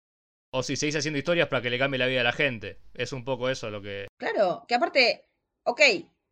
[0.55, 2.79] o si seguís haciendo historias para que le cambie la vida a la gente.
[2.95, 4.07] Es un poco eso lo que...
[4.17, 5.25] Claro, que aparte,
[5.65, 5.81] ok,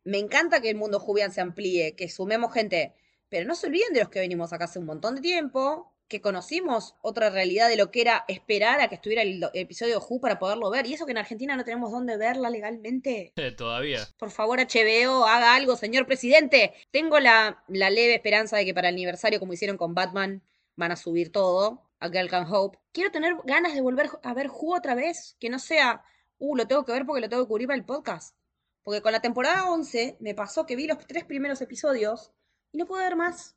[0.05, 2.93] me encanta que el mundo Jubian se amplíe, que sumemos gente,
[3.27, 6.21] pero no se olviden de los que venimos acá hace un montón de tiempo, que
[6.21, 10.39] conocimos otra realidad de lo que era esperar a que estuviera el, episodio Who para
[10.39, 13.33] poderlo ver, y eso que en Argentina no tenemos dónde verla legalmente.
[13.57, 14.07] Todavía.
[14.17, 16.73] Por favor, HBO, haga algo, señor presidente.
[16.91, 20.41] Tengo la, la leve esperanza de que para el aniversario, como hicieron con Batman,
[20.77, 22.77] van a subir todo a Girl Can Hope.
[22.91, 26.03] Quiero tener ganas de volver a ver Who otra vez, que no sea,
[26.37, 28.35] uh, lo tengo que ver porque lo tengo que cubrir para el podcast.
[28.83, 32.33] Porque con la temporada 11 me pasó que vi los tres primeros episodios
[32.73, 33.55] y no pude ver más.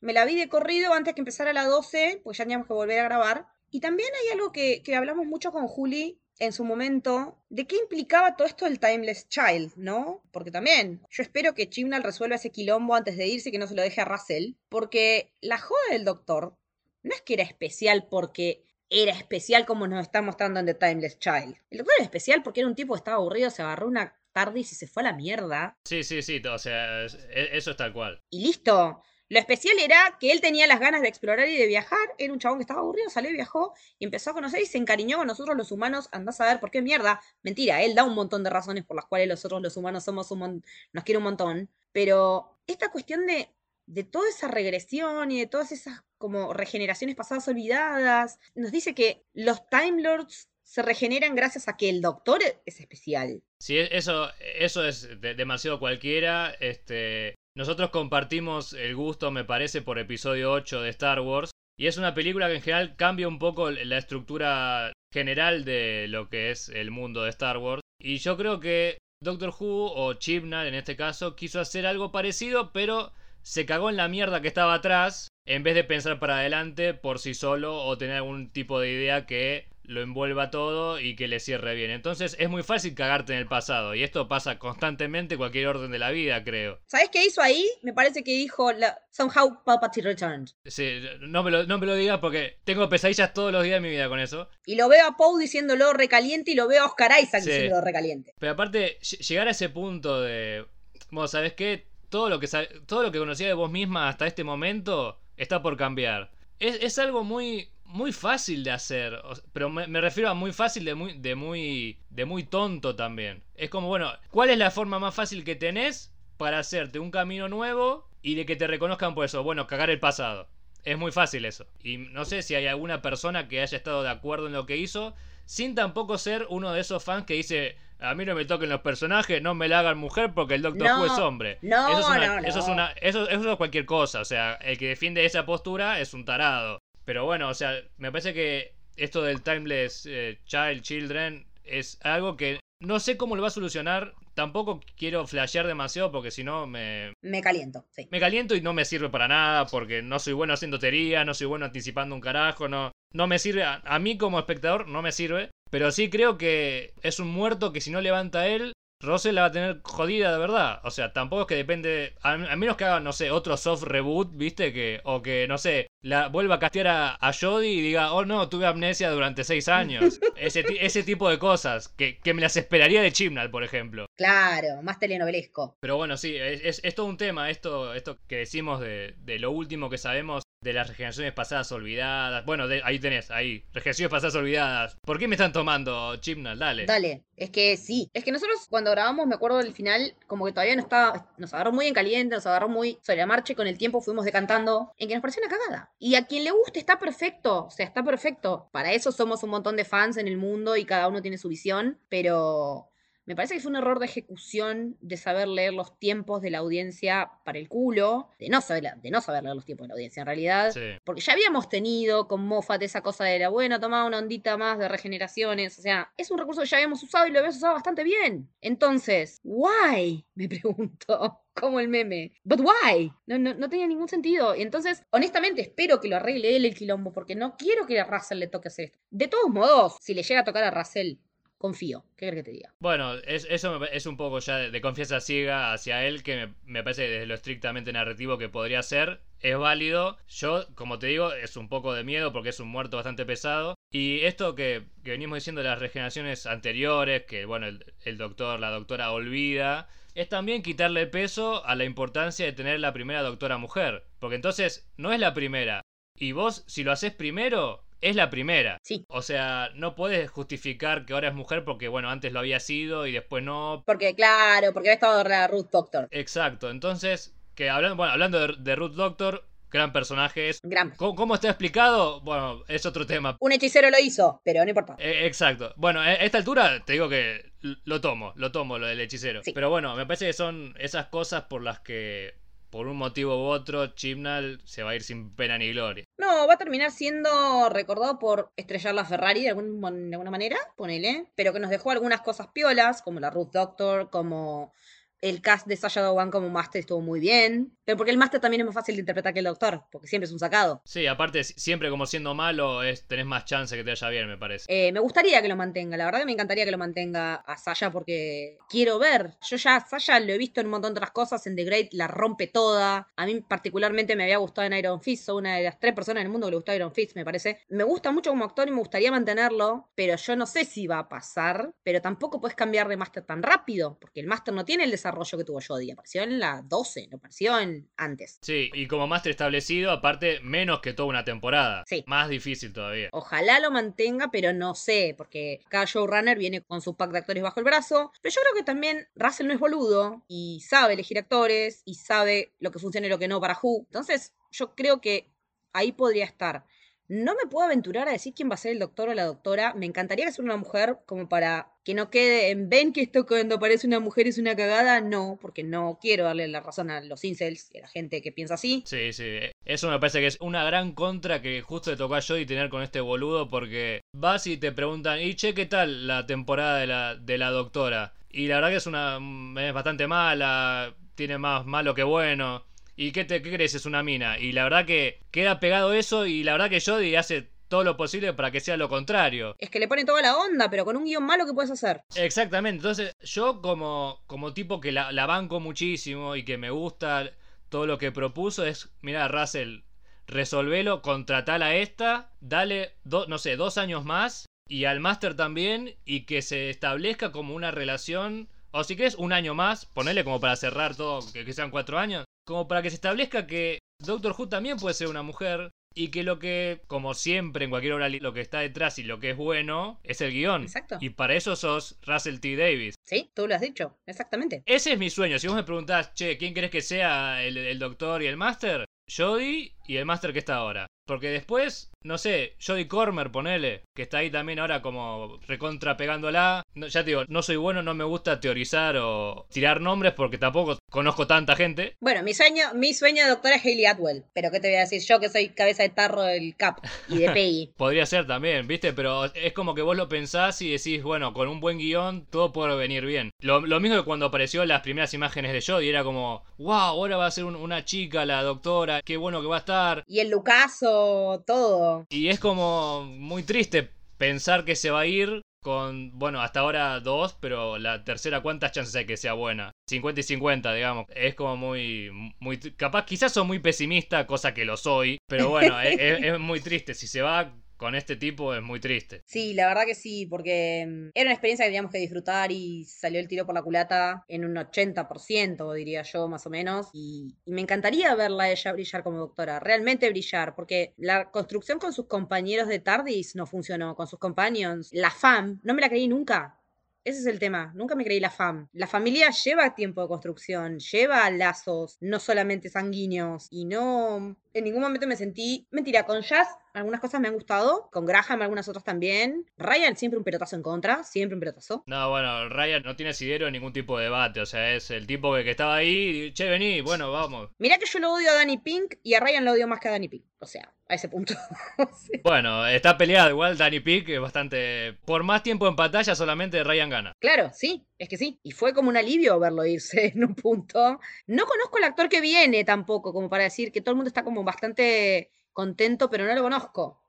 [0.00, 3.00] Me la vi de corrido antes que empezara la 12, pues ya teníamos que volver
[3.00, 3.46] a grabar.
[3.70, 7.76] Y también hay algo que, que hablamos mucho con Juli en su momento, de qué
[7.76, 10.22] implicaba todo esto del Timeless Child, ¿no?
[10.32, 13.66] Porque también, yo espero que Chibnall resuelva ese quilombo antes de irse y que no
[13.66, 16.56] se lo deje a Russell, porque la joda del doctor
[17.02, 21.18] no es que era especial porque era especial como nos está mostrando en The Timeless
[21.18, 21.56] Child.
[21.70, 24.72] El doctor era especial porque era un tipo que estaba aburrido, se agarró una TARDIS
[24.72, 25.76] y se fue a la mierda.
[25.84, 28.22] Sí, sí, sí, o sea, es- e- eso es tal cual.
[28.30, 29.02] Y listo.
[29.32, 32.00] Lo especial era que él tenía las ganas de explorar y de viajar.
[32.18, 34.76] Era un chabón que estaba aburrido, salió y viajó y empezó a conocer y se
[34.76, 36.08] encariñó con nosotros los humanos.
[36.10, 37.20] Andás a ver por qué mierda.
[37.42, 40.38] Mentira, él da un montón de razones por las cuales nosotros los humanos somos un
[40.40, 41.70] mon- nos quiere un montón.
[41.92, 43.48] Pero esta cuestión de,
[43.86, 49.24] de toda esa regresión y de todas esas como regeneraciones pasadas olvidadas, nos dice que
[49.32, 53.42] los Time Lords se regeneran gracias a que el doctor es especial.
[53.58, 56.50] Sí, e- eso, eso es de- demasiado cualquiera.
[56.60, 61.50] Este, nosotros compartimos el gusto, me parece, por episodio 8 de Star Wars.
[61.78, 66.28] Y es una película que en general cambia un poco la estructura general de lo
[66.28, 67.80] que es el mundo de Star Wars.
[67.98, 72.72] Y yo creo que Doctor Who, o Chibnall en este caso, quiso hacer algo parecido,
[72.72, 76.94] pero se cagó en la mierda que estaba atrás, en vez de pensar para adelante
[76.94, 81.26] por sí solo o tener algún tipo de idea que lo envuelva todo y que
[81.26, 81.90] le cierre bien.
[81.90, 85.90] Entonces es muy fácil cagarte en el pasado, y esto pasa constantemente en cualquier orden
[85.90, 86.78] de la vida, creo.
[86.86, 87.68] ¿Sabes qué hizo ahí?
[87.82, 90.48] Me parece que dijo la- Somehow Palpatine returned.
[90.64, 93.88] Sí, no, me lo, no me lo digas porque tengo pesadillas todos los días de
[93.88, 94.48] mi vida con eso.
[94.64, 97.50] Y lo veo a Poe diciéndolo recaliente y lo veo a Oscar Isaac Sí.
[97.50, 98.32] diciéndolo recaliente.
[98.38, 100.66] Pero aparte, ll- llegar a ese punto de.
[101.10, 101.88] Bueno, ¿sabes qué?
[102.10, 102.48] Todo lo que,
[102.86, 106.30] todo lo que conocía de vos misma hasta este momento está por cambiar.
[106.58, 107.70] Es, es algo muy.
[107.92, 109.20] Muy fácil de hacer,
[109.52, 113.42] pero me, me refiero a muy fácil de muy, de muy, de muy tonto también.
[113.56, 117.48] Es como, bueno, ¿cuál es la forma más fácil que tenés para hacerte un camino
[117.48, 119.42] nuevo y de que te reconozcan por eso?
[119.42, 120.46] Bueno, cagar el pasado.
[120.84, 121.66] Es muy fácil eso.
[121.82, 124.76] Y no sé si hay alguna persona que haya estado de acuerdo en lo que
[124.76, 128.68] hizo, sin tampoco ser uno de esos fans que dice, A mí no me toquen
[128.70, 131.58] los personajes, no me la hagan mujer porque el Doctor No, Who es hombre.
[131.62, 132.48] no, eso es una, no, no.
[132.48, 134.20] Eso es una, eso, eso es cualquier cosa.
[134.20, 136.78] O sea, el que defiende esa postura es un tarado.
[137.04, 142.36] Pero bueno, o sea, me parece que esto del Timeless eh, Child, Children, es algo
[142.36, 144.14] que no sé cómo lo va a solucionar.
[144.34, 148.08] Tampoco quiero flashear demasiado porque si no me, Me caliento, sí.
[148.10, 151.34] me caliento y no me sirve para nada porque no soy bueno haciendo teoría, no
[151.34, 155.12] soy bueno anticipando un carajo, no, no me sirve, a, mí como espectador no me
[155.12, 159.42] sirve, pero sí creo que es un muerto que si no levanta él, Russell la
[159.42, 160.80] va a tener jodida de verdad.
[160.84, 163.84] O sea, tampoco es que depende, a, a menos que haga, no sé, otro soft
[163.84, 167.80] reboot, viste, que o que, no sé, la vuelva a castear a, a Jodie y
[167.82, 170.18] diga, oh no, tuve amnesia durante seis años.
[170.36, 174.06] ese, ti- ese tipo de cosas, que, que me las esperaría de Chibnall, por ejemplo.
[174.16, 175.76] Claro, más telenovelesco.
[175.80, 179.38] Pero bueno, sí, es, es- es todo un tema esto, esto que decimos de, de
[179.38, 182.44] lo último que sabemos de las regeneraciones pasadas olvidadas.
[182.44, 184.96] Bueno, de- ahí tenés, ahí, regeneraciones pasadas olvidadas.
[185.06, 186.58] ¿Por qué me están tomando, Chibnall?
[186.58, 186.84] Dale.
[186.86, 188.10] Dale, es que sí.
[188.12, 191.54] Es que nosotros cuando grabamos, me acuerdo del final, como que todavía no estaba, nos
[191.54, 194.24] agarró muy en caliente, nos agarró muy sobre la marcha y con el tiempo fuimos
[194.26, 195.89] decantando en que nos pareció una cagada.
[196.02, 198.70] Y a quien le guste está perfecto, o sea, está perfecto.
[198.72, 201.48] Para eso somos un montón de fans en el mundo y cada uno tiene su
[201.48, 202.89] visión, pero
[203.30, 206.58] me parece que fue un error de ejecución de saber leer los tiempos de la
[206.58, 209.94] audiencia para el culo, de no saber, de no saber leer los tiempos de la
[209.94, 210.72] audiencia en realidad.
[210.72, 210.80] Sí.
[211.04, 214.80] Porque ya habíamos tenido con Moffat esa cosa de la, bueno, toma una ondita más
[214.80, 215.78] de regeneraciones.
[215.78, 218.50] O sea, es un recurso que ya habíamos usado y lo habíamos usado bastante bien.
[218.60, 220.26] Entonces, ¿why?
[220.34, 221.44] Me pregunto.
[221.54, 222.32] Como el meme.
[222.42, 223.12] ¿But why?
[223.26, 224.56] No, no, no tenía ningún sentido.
[224.56, 228.04] Y entonces, honestamente, espero que lo arregle él el quilombo, porque no quiero que a
[228.04, 228.98] Russell le toque hacer esto.
[229.10, 231.14] De todos modos, si le llega a tocar a Russell,
[231.60, 232.04] confío.
[232.16, 232.74] ¿Qué crees que te diga?
[232.80, 237.02] Bueno, es- eso es un poco ya de, confianza ciega hacia él, que me, parece
[237.06, 239.20] desde lo estrictamente narrativo que podría ser.
[239.40, 240.16] Es válido.
[240.28, 243.74] Yo, como te digo, es un poco de miedo porque es un muerto bastante pesado.
[243.92, 249.12] Y esto que, venimos diciendo de las regeneraciones anteriores, que bueno, el doctor, la doctora
[249.12, 254.04] olvida, es también quitarle peso a la importancia de tener la primera doctora mujer.
[254.18, 255.82] Porque entonces no es la primera.
[256.18, 258.78] Y vos, si lo haces primero, es la primera.
[258.82, 259.04] Sí.
[259.08, 263.06] O sea, no puedes justificar que ahora es mujer porque, bueno, antes lo había sido
[263.06, 263.82] y después no.
[263.86, 266.08] Porque, claro, porque había estado la Ruth Doctor.
[266.10, 266.70] Exacto.
[266.70, 270.60] Entonces, que hablando, bueno, hablando de, de Ruth Doctor, gran personaje es.
[270.62, 270.90] Gran.
[270.96, 272.20] ¿Cómo, cómo está explicado?
[272.20, 273.36] Bueno, es otro tema.
[273.40, 274.96] Un hechicero lo hizo, pero no importa.
[274.98, 275.72] Eh, exacto.
[275.76, 279.42] Bueno, a esta altura te digo que lo tomo, lo tomo, lo del hechicero.
[279.42, 279.52] Sí.
[279.52, 282.34] Pero bueno, me parece que son esas cosas por las que,
[282.70, 286.04] por un motivo u otro, Chibnall se va a ir sin pena ni gloria.
[286.18, 290.56] No, va a terminar siendo recordado por estrellar la Ferrari de, algún de alguna manera,
[290.76, 294.72] ponele, pero que nos dejó algunas cosas piolas, como la Ruth Doctor, como
[295.20, 298.60] el cast de Sasha Dowan como Master estuvo muy bien, pero porque el Master también
[298.60, 300.80] es más fácil de interpretar que el Doctor, porque siempre es un sacado.
[300.84, 304.28] Sí, aparte, si- siempre como siendo malo, es, tenés más chance que te vaya bien,
[304.28, 304.64] me parece.
[304.68, 307.56] Eh, me gustaría que lo mantenga, la verdad que me encantaría que lo mantenga a
[307.58, 309.36] Sasha porque quiero ver.
[309.48, 311.64] Yo ya a Sasha lo he visto en un montón de otras cosas, en The
[311.64, 313.08] Great la rompe toda.
[313.16, 316.22] A mí particularmente me había gustado en Iron Fist, soy una de las tres personas
[316.22, 317.60] en el mundo que le gustó Iron Fist, me parece.
[317.68, 321.00] Me gusta mucho como actor y me gustaría mantenerlo, pero yo no sé si va
[321.00, 324.84] a pasar, pero tampoco puedes cambiar de Master tan rápido, porque el Master no tiene
[324.84, 328.38] el desarrollo que tuvo Jodie, apareció en la 12, no apareció en antes.
[328.42, 331.84] Sí, y como máster establecido, aparte, menos que toda una temporada.
[331.86, 332.04] Sí.
[332.06, 333.08] Más difícil todavía.
[333.12, 337.42] Ojalá lo mantenga, pero no sé, porque cada showrunner viene con su pack de actores
[337.42, 338.12] bajo el brazo.
[338.22, 342.52] Pero yo creo que también Russell no es boludo y sabe elegir actores y sabe
[342.58, 343.84] lo que funciona y lo que no para Who.
[343.86, 345.30] Entonces, yo creo que
[345.72, 346.64] ahí podría estar.
[347.10, 349.74] No me puedo aventurar a decir quién va a ser el doctor o la doctora.
[349.74, 353.26] Me encantaría que sea una mujer como para que no quede en ven que esto
[353.26, 355.00] cuando aparece una mujer es una cagada.
[355.00, 358.30] No, porque no quiero darle la razón a los incels y a la gente que
[358.30, 358.84] piensa así.
[358.86, 359.40] Sí, sí.
[359.64, 362.70] Eso me parece que es una gran contra que justo le tocó a Jodie tener
[362.70, 366.86] con este boludo porque vas y te preguntan, y che, ¿qué tal la temporada de
[366.86, 368.14] la, de la doctora?
[368.30, 369.18] Y la verdad que es una
[369.60, 372.69] es bastante mala, tiene más malo que bueno.
[373.00, 373.74] ¿Y qué, te, qué crees?
[373.74, 374.38] Es una mina.
[374.38, 377.96] Y la verdad que queda pegado eso y la verdad que Jodie hace todo lo
[377.96, 379.56] posible para que sea lo contrario.
[379.58, 382.02] Es que le pone toda la onda, pero con un guion malo que puedes hacer.
[382.14, 387.30] Exactamente, entonces yo como, como tipo que la, la banco muchísimo y que me gusta
[387.70, 389.78] todo lo que propuso es, mira Russell,
[390.26, 395.94] resolvelo, contratala a esta, dale, do- no sé, dos años más y al máster también
[396.04, 400.38] y que se establezca como una relación, o si querés un año más, ponele como
[400.38, 404.34] para cerrar todo, que, que sean cuatro años, como para que se establezca que Doctor
[404.36, 405.70] Who también puede ser una mujer.
[405.92, 409.18] Y que lo que, como siempre en cualquier obra, lo que está detrás y lo
[409.18, 410.62] que es bueno es el guion.
[410.62, 410.98] Exacto.
[411.00, 412.54] Y para eso sos Russell T.
[412.54, 412.94] Davis.
[413.04, 414.62] Sí, tú lo has dicho, exactamente.
[414.66, 415.40] Ese es mi sueño.
[415.40, 418.84] Si vos me preguntás, che, ¿quién crees que sea el, el doctor y el máster?
[419.08, 420.86] Jodie y el máster que está ahora.
[421.06, 426.62] Porque después, no sé, Jodie Cormer, ponele, que está ahí también ahora como recontra pegándola.
[426.74, 430.38] No, ya te digo, no soy bueno, no me gusta teorizar o tirar nombres porque
[430.38, 431.96] tampoco conozco tanta gente.
[432.00, 434.24] Bueno, mi sueño, mi sueño de doctora es Hayley Atwell.
[434.32, 436.78] Pero ¿qué te voy a decir yo que soy cabeza de tarro del CAP
[437.08, 437.72] y de PI?
[437.76, 438.92] Podría ser también, ¿viste?
[438.92, 442.52] Pero es como que vos lo pensás y decís, bueno, con un buen guion todo
[442.52, 443.30] puede venir bien.
[443.40, 447.16] Lo, lo mismo que cuando apareció las primeras imágenes de Jodie, era como, wow, ahora
[447.16, 449.79] va a ser un- una chica la doctora, qué bueno que va a estar.
[450.06, 452.04] Y el Lucaso, todo.
[452.10, 456.98] Y es como muy triste pensar que se va a ir con, bueno, hasta ahora
[457.00, 459.72] dos, pero la tercera, ¿cuántas chances hay que sea buena?
[459.88, 461.06] 50 y 50, digamos.
[461.14, 465.78] Es como muy, muy, capaz, quizás soy muy pesimista, cosa que lo soy, pero bueno,
[465.82, 466.94] es, es- es muy triste.
[466.94, 469.22] Si se va con este tipo es muy triste.
[469.24, 472.84] Sí, la verdad que sí, porque mm, era una experiencia que teníamos que disfrutar y
[472.84, 476.88] salió el tiro por la culata en un 80%, diría yo, más o menos.
[476.92, 482.06] Y, me encantaría verla ella brillar como doctora, realmente brillar, porque la construcción con sus
[482.06, 484.90] compañeros de TARDIS no funcionó, con sus companions.
[484.92, 486.60] La FAM, no me la creí nunca.
[487.02, 488.68] Ese es el tema, nunca me creí la FAM.
[488.74, 494.36] La familia lleva tiempo de construcción, lleva lazos, no solamente sanguíneos, y no...
[494.52, 495.66] En ningún momento me sentí...
[495.70, 499.46] Mentira, con Jazz algunas cosas me han gustado, con Graham algunas otras también.
[499.56, 501.82] Ryan siempre un pelotazo en contra, siempre un pelotazo.
[501.86, 505.06] No, bueno, Ryan no tiene asidero en ningún tipo de debate, o sea, es el
[505.06, 507.50] tipo que, que estaba ahí, y, che, vení, bueno, vamos.
[507.58, 509.88] Mirá que yo lo odio a Danny Pink y a Ryan lo odio más que
[509.88, 510.24] a Danny Pink.
[510.38, 511.34] O sea, a ese punto.
[511.96, 512.20] Sí.
[512.22, 514.94] Bueno, está peleado igual Danny Pick, es bastante...
[515.04, 517.16] Por más tiempo en pantalla solamente Ryan gana.
[517.18, 518.40] Claro, sí, es que sí.
[518.42, 520.98] Y fue como un alivio verlo irse en un punto.
[521.26, 524.24] No conozco al actor que viene tampoco, como para decir que todo el mundo está
[524.24, 527.04] como bastante contento, pero no lo conozco.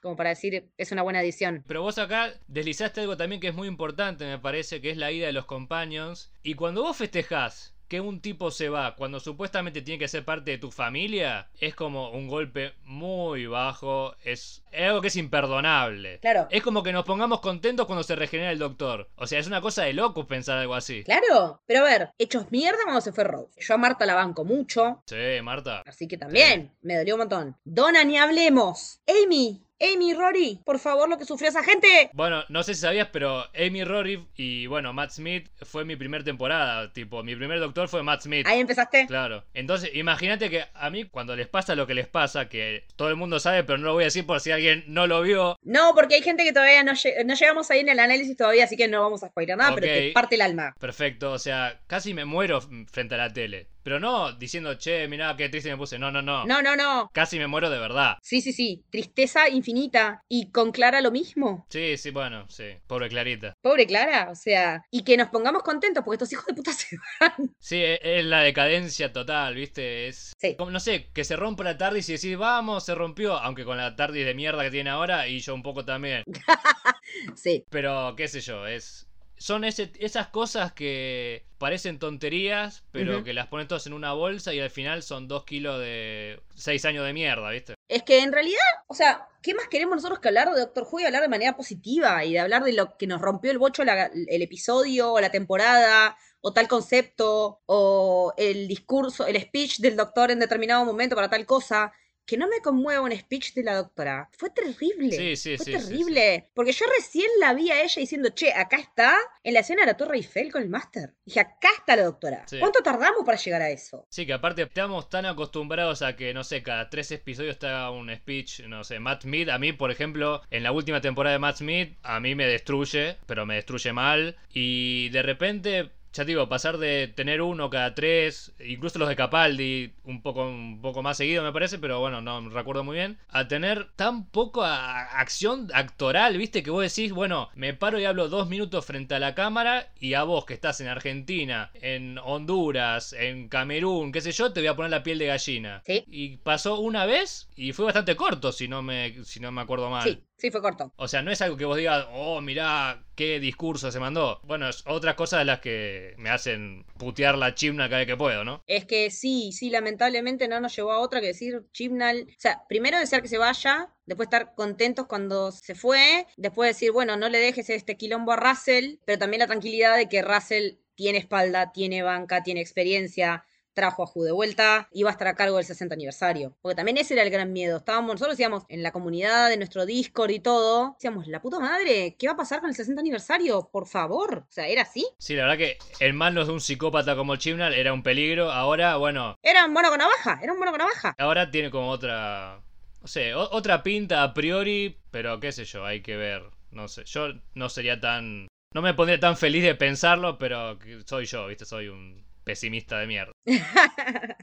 [0.00, 1.64] Como para decir, es una buena edición.
[1.66, 5.10] Pero vos acá deslizaste algo también que es muy importante, me parece, que es la
[5.10, 6.30] ida de los companions.
[6.44, 10.50] Y cuando vos festejás que un tipo se va cuando supuestamente tiene que ser parte
[10.52, 16.18] de tu familia, es como un golpe muy bajo, es, es algo que es imperdonable.
[16.20, 16.46] Claro.
[16.50, 19.08] Es como que nos pongamos contentos cuando se regenera el doctor.
[19.16, 21.02] O sea, es una cosa de locos pensar algo así.
[21.04, 23.58] Claro, pero a ver, hechos mierda cuando se fue Rose.
[23.60, 25.82] Yo a Marta la banco mucho, Sí, Marta.
[25.86, 27.56] así que también me dolió un montón.
[27.64, 29.00] Donna, ni hablemos.
[29.24, 32.10] Amy, Amy, Rory, por favor, lo que sufrió esa gente.
[32.12, 36.24] Bueno, no sé si sabías, pero Amy Rory y bueno, Matt Smith fue mi primer
[36.24, 36.92] temporada.
[36.92, 38.46] Tipo, mi primer doctor fue Matt Smith.
[38.46, 39.06] Ahí empezaste.
[39.06, 39.44] Claro.
[39.54, 43.16] Entonces, imagínate que a mí cuando les pasa lo que les pasa, que todo el
[43.16, 45.56] mundo sabe, pero no lo voy a decir por si alguien no lo vio.
[45.62, 46.92] No, porque hay gente que todavía no,
[47.24, 49.86] no llegamos ahí en el análisis todavía, así que no vamos a spoiler nada, pero
[49.86, 50.74] te parte el alma.
[50.80, 52.60] Perfecto, o sea, casi me muero
[52.90, 53.68] frente a la tele.
[53.88, 55.98] Pero no diciendo, che, mirá qué triste me puse.
[55.98, 56.44] No, no, no.
[56.44, 57.08] No, no, no.
[57.14, 58.18] Casi me muero de verdad.
[58.20, 58.84] Sí, sí, sí.
[58.90, 60.20] Tristeza infinita.
[60.28, 61.64] Y con Clara lo mismo.
[61.70, 62.64] Sí, sí, bueno, sí.
[62.86, 63.54] Pobre Clarita.
[63.62, 64.28] Pobre Clara.
[64.30, 67.54] O sea, y que nos pongamos contentos porque estos hijos de puta se van.
[67.58, 70.08] Sí, e- es la decadencia total, ¿viste?
[70.08, 70.34] Es.
[70.38, 70.54] Sí.
[70.58, 73.38] Como, no sé, que se rompa la TARDIS y decís, vamos, se rompió.
[73.38, 76.24] Aunque con la TARDIS de mierda que tiene ahora, y yo un poco también.
[77.34, 77.64] Sí.
[77.70, 79.07] Pero, qué sé yo, es.
[79.38, 84.52] Son ese- esas cosas que parecen tonterías, pero que las ponen todas en una bolsa
[84.54, 86.40] y al final son dos kilos de.
[86.54, 87.74] seis años de mierda, ¿viste?
[87.88, 88.58] Es que en realidad,
[88.88, 91.56] o sea, ¿qué más queremos nosotros que hablar de Doctor Who y hablar de manera
[91.56, 95.20] positiva y de hablar de lo que nos rompió el bocho la- el episodio o
[95.20, 101.16] la temporada o tal concepto o el discurso, el speech del doctor en determinado momento
[101.16, 101.92] para tal cosa?
[102.28, 104.28] Que no me conmueva un speech de la doctora.
[104.36, 105.10] Fue terrible.
[105.16, 106.50] Sí, sí, Fue sí, terrible.
[106.52, 109.86] Porque yo recién la vi a ella diciendo, che, acá está, en la escena de
[109.86, 111.14] la Torre Eiffel con el máster.
[111.24, 112.44] Dije, acá está la doctora.
[112.60, 114.06] ¿Cuánto tardamos para llegar a eso?
[114.10, 118.14] Sí, que aparte estamos tan acostumbrados a que, no sé, cada tres episodios está un
[118.14, 121.56] speech, no sé, Matt Smith, a mí, por ejemplo, en la última temporada de Matt
[121.56, 125.90] Smith, a mí me destruye, pero me destruye mal, y de repente...
[126.18, 130.48] Ya te digo, pasar de tener uno cada tres, incluso los de Capaldi, un poco,
[130.48, 134.26] un poco más seguido me parece, pero bueno, no recuerdo muy bien, a tener tan
[134.26, 138.84] poco a- acción actoral, viste, que vos decís, bueno, me paro y hablo dos minutos
[138.84, 144.10] frente a la cámara y a vos que estás en Argentina, en Honduras, en Camerún,
[144.10, 145.82] qué sé yo, te voy a poner la piel de gallina.
[145.86, 146.02] Sí.
[146.08, 149.88] Y pasó una vez y fue bastante corto, si no me, si no me acuerdo
[149.88, 150.02] mal.
[150.02, 150.92] Sí, sí, fue corto.
[150.96, 154.40] O sea, no es algo que vos digas, oh, mirá, qué discurso se mandó.
[154.44, 158.16] Bueno, es otras cosas de las que me hacen putear la chimna cada vez que
[158.16, 158.62] puedo, ¿no?
[158.66, 162.26] Es que sí, sí, lamentablemente no nos llevó a otra que decir Chibnall.
[162.28, 166.92] O sea, primero desear que se vaya, después estar contentos cuando se fue, después decir,
[166.92, 170.76] bueno, no le dejes este quilombo a Russell, pero también la tranquilidad de que Russell
[170.94, 173.44] tiene espalda, tiene banca, tiene experiencia,
[173.78, 176.56] trajo a Ju de vuelta, iba a estar a cargo del 60 aniversario.
[176.60, 177.76] Porque también ese era el gran miedo.
[177.76, 182.16] Estábamos, nosotros decíamos en la comunidad de nuestro Discord y todo, decíamos, la puta madre,
[182.18, 183.68] ¿qué va a pasar con el 60 aniversario?
[183.72, 184.38] Por favor.
[184.48, 185.06] O sea, ¿era así?
[185.18, 188.50] Sí, la verdad que en manos de un psicópata como Chibnall era un peligro.
[188.50, 191.14] Ahora, bueno, Era un mono con navaja, era un mono con navaja.
[191.18, 192.60] ahora tiene como otra.
[193.00, 196.42] No sé, o- otra pinta a priori, pero qué sé yo, hay que ver.
[196.72, 198.48] No sé, yo no sería tan.
[198.74, 201.64] No me pondría tan feliz de pensarlo, pero soy yo, ¿viste?
[201.64, 203.32] Soy un pesimista de mierda.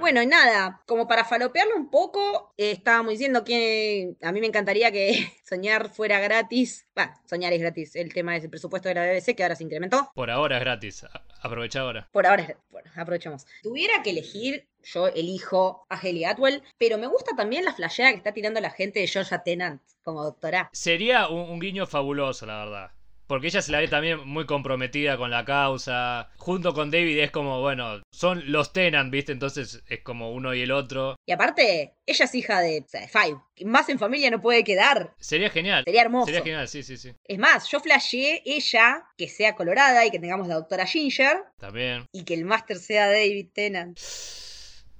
[0.00, 4.48] Bueno, y nada, como para falopearlo un poco, eh, estábamos diciendo que a mí me
[4.48, 6.88] encantaría que soñar fuera gratis.
[6.96, 7.94] Bueno, soñar es gratis.
[7.94, 10.10] El tema es el presupuesto de la BBC, que ahora se incrementó.
[10.16, 11.06] Por ahora es gratis,
[11.40, 12.08] aprovecha ahora.
[12.10, 13.46] Por ahora, es- bueno, aprovechamos.
[13.62, 18.16] Tuviera que elegir, yo elijo a Haley Atwell, pero me gusta también la flasheada que
[18.18, 20.68] está tirando la gente de Georgia Tennant como doctora.
[20.72, 22.90] Sería un, un guiño fabuloso, la verdad.
[23.26, 26.30] Porque ella se la ve también muy comprometida con la causa.
[26.36, 29.32] Junto con David es como, bueno, son los Tenant, ¿viste?
[29.32, 31.16] Entonces es como uno y el otro.
[31.26, 33.38] Y aparte, ella es hija de, o sea, de Five.
[33.64, 35.14] Más en familia no puede quedar.
[35.18, 35.84] Sería genial.
[35.84, 36.26] Sería hermoso.
[36.26, 37.12] Sería genial, sí, sí, sí.
[37.24, 42.06] Es más, yo flasheé ella que sea colorada y que tengamos la doctora Ginger También.
[42.12, 43.98] y que el máster sea David Tennant.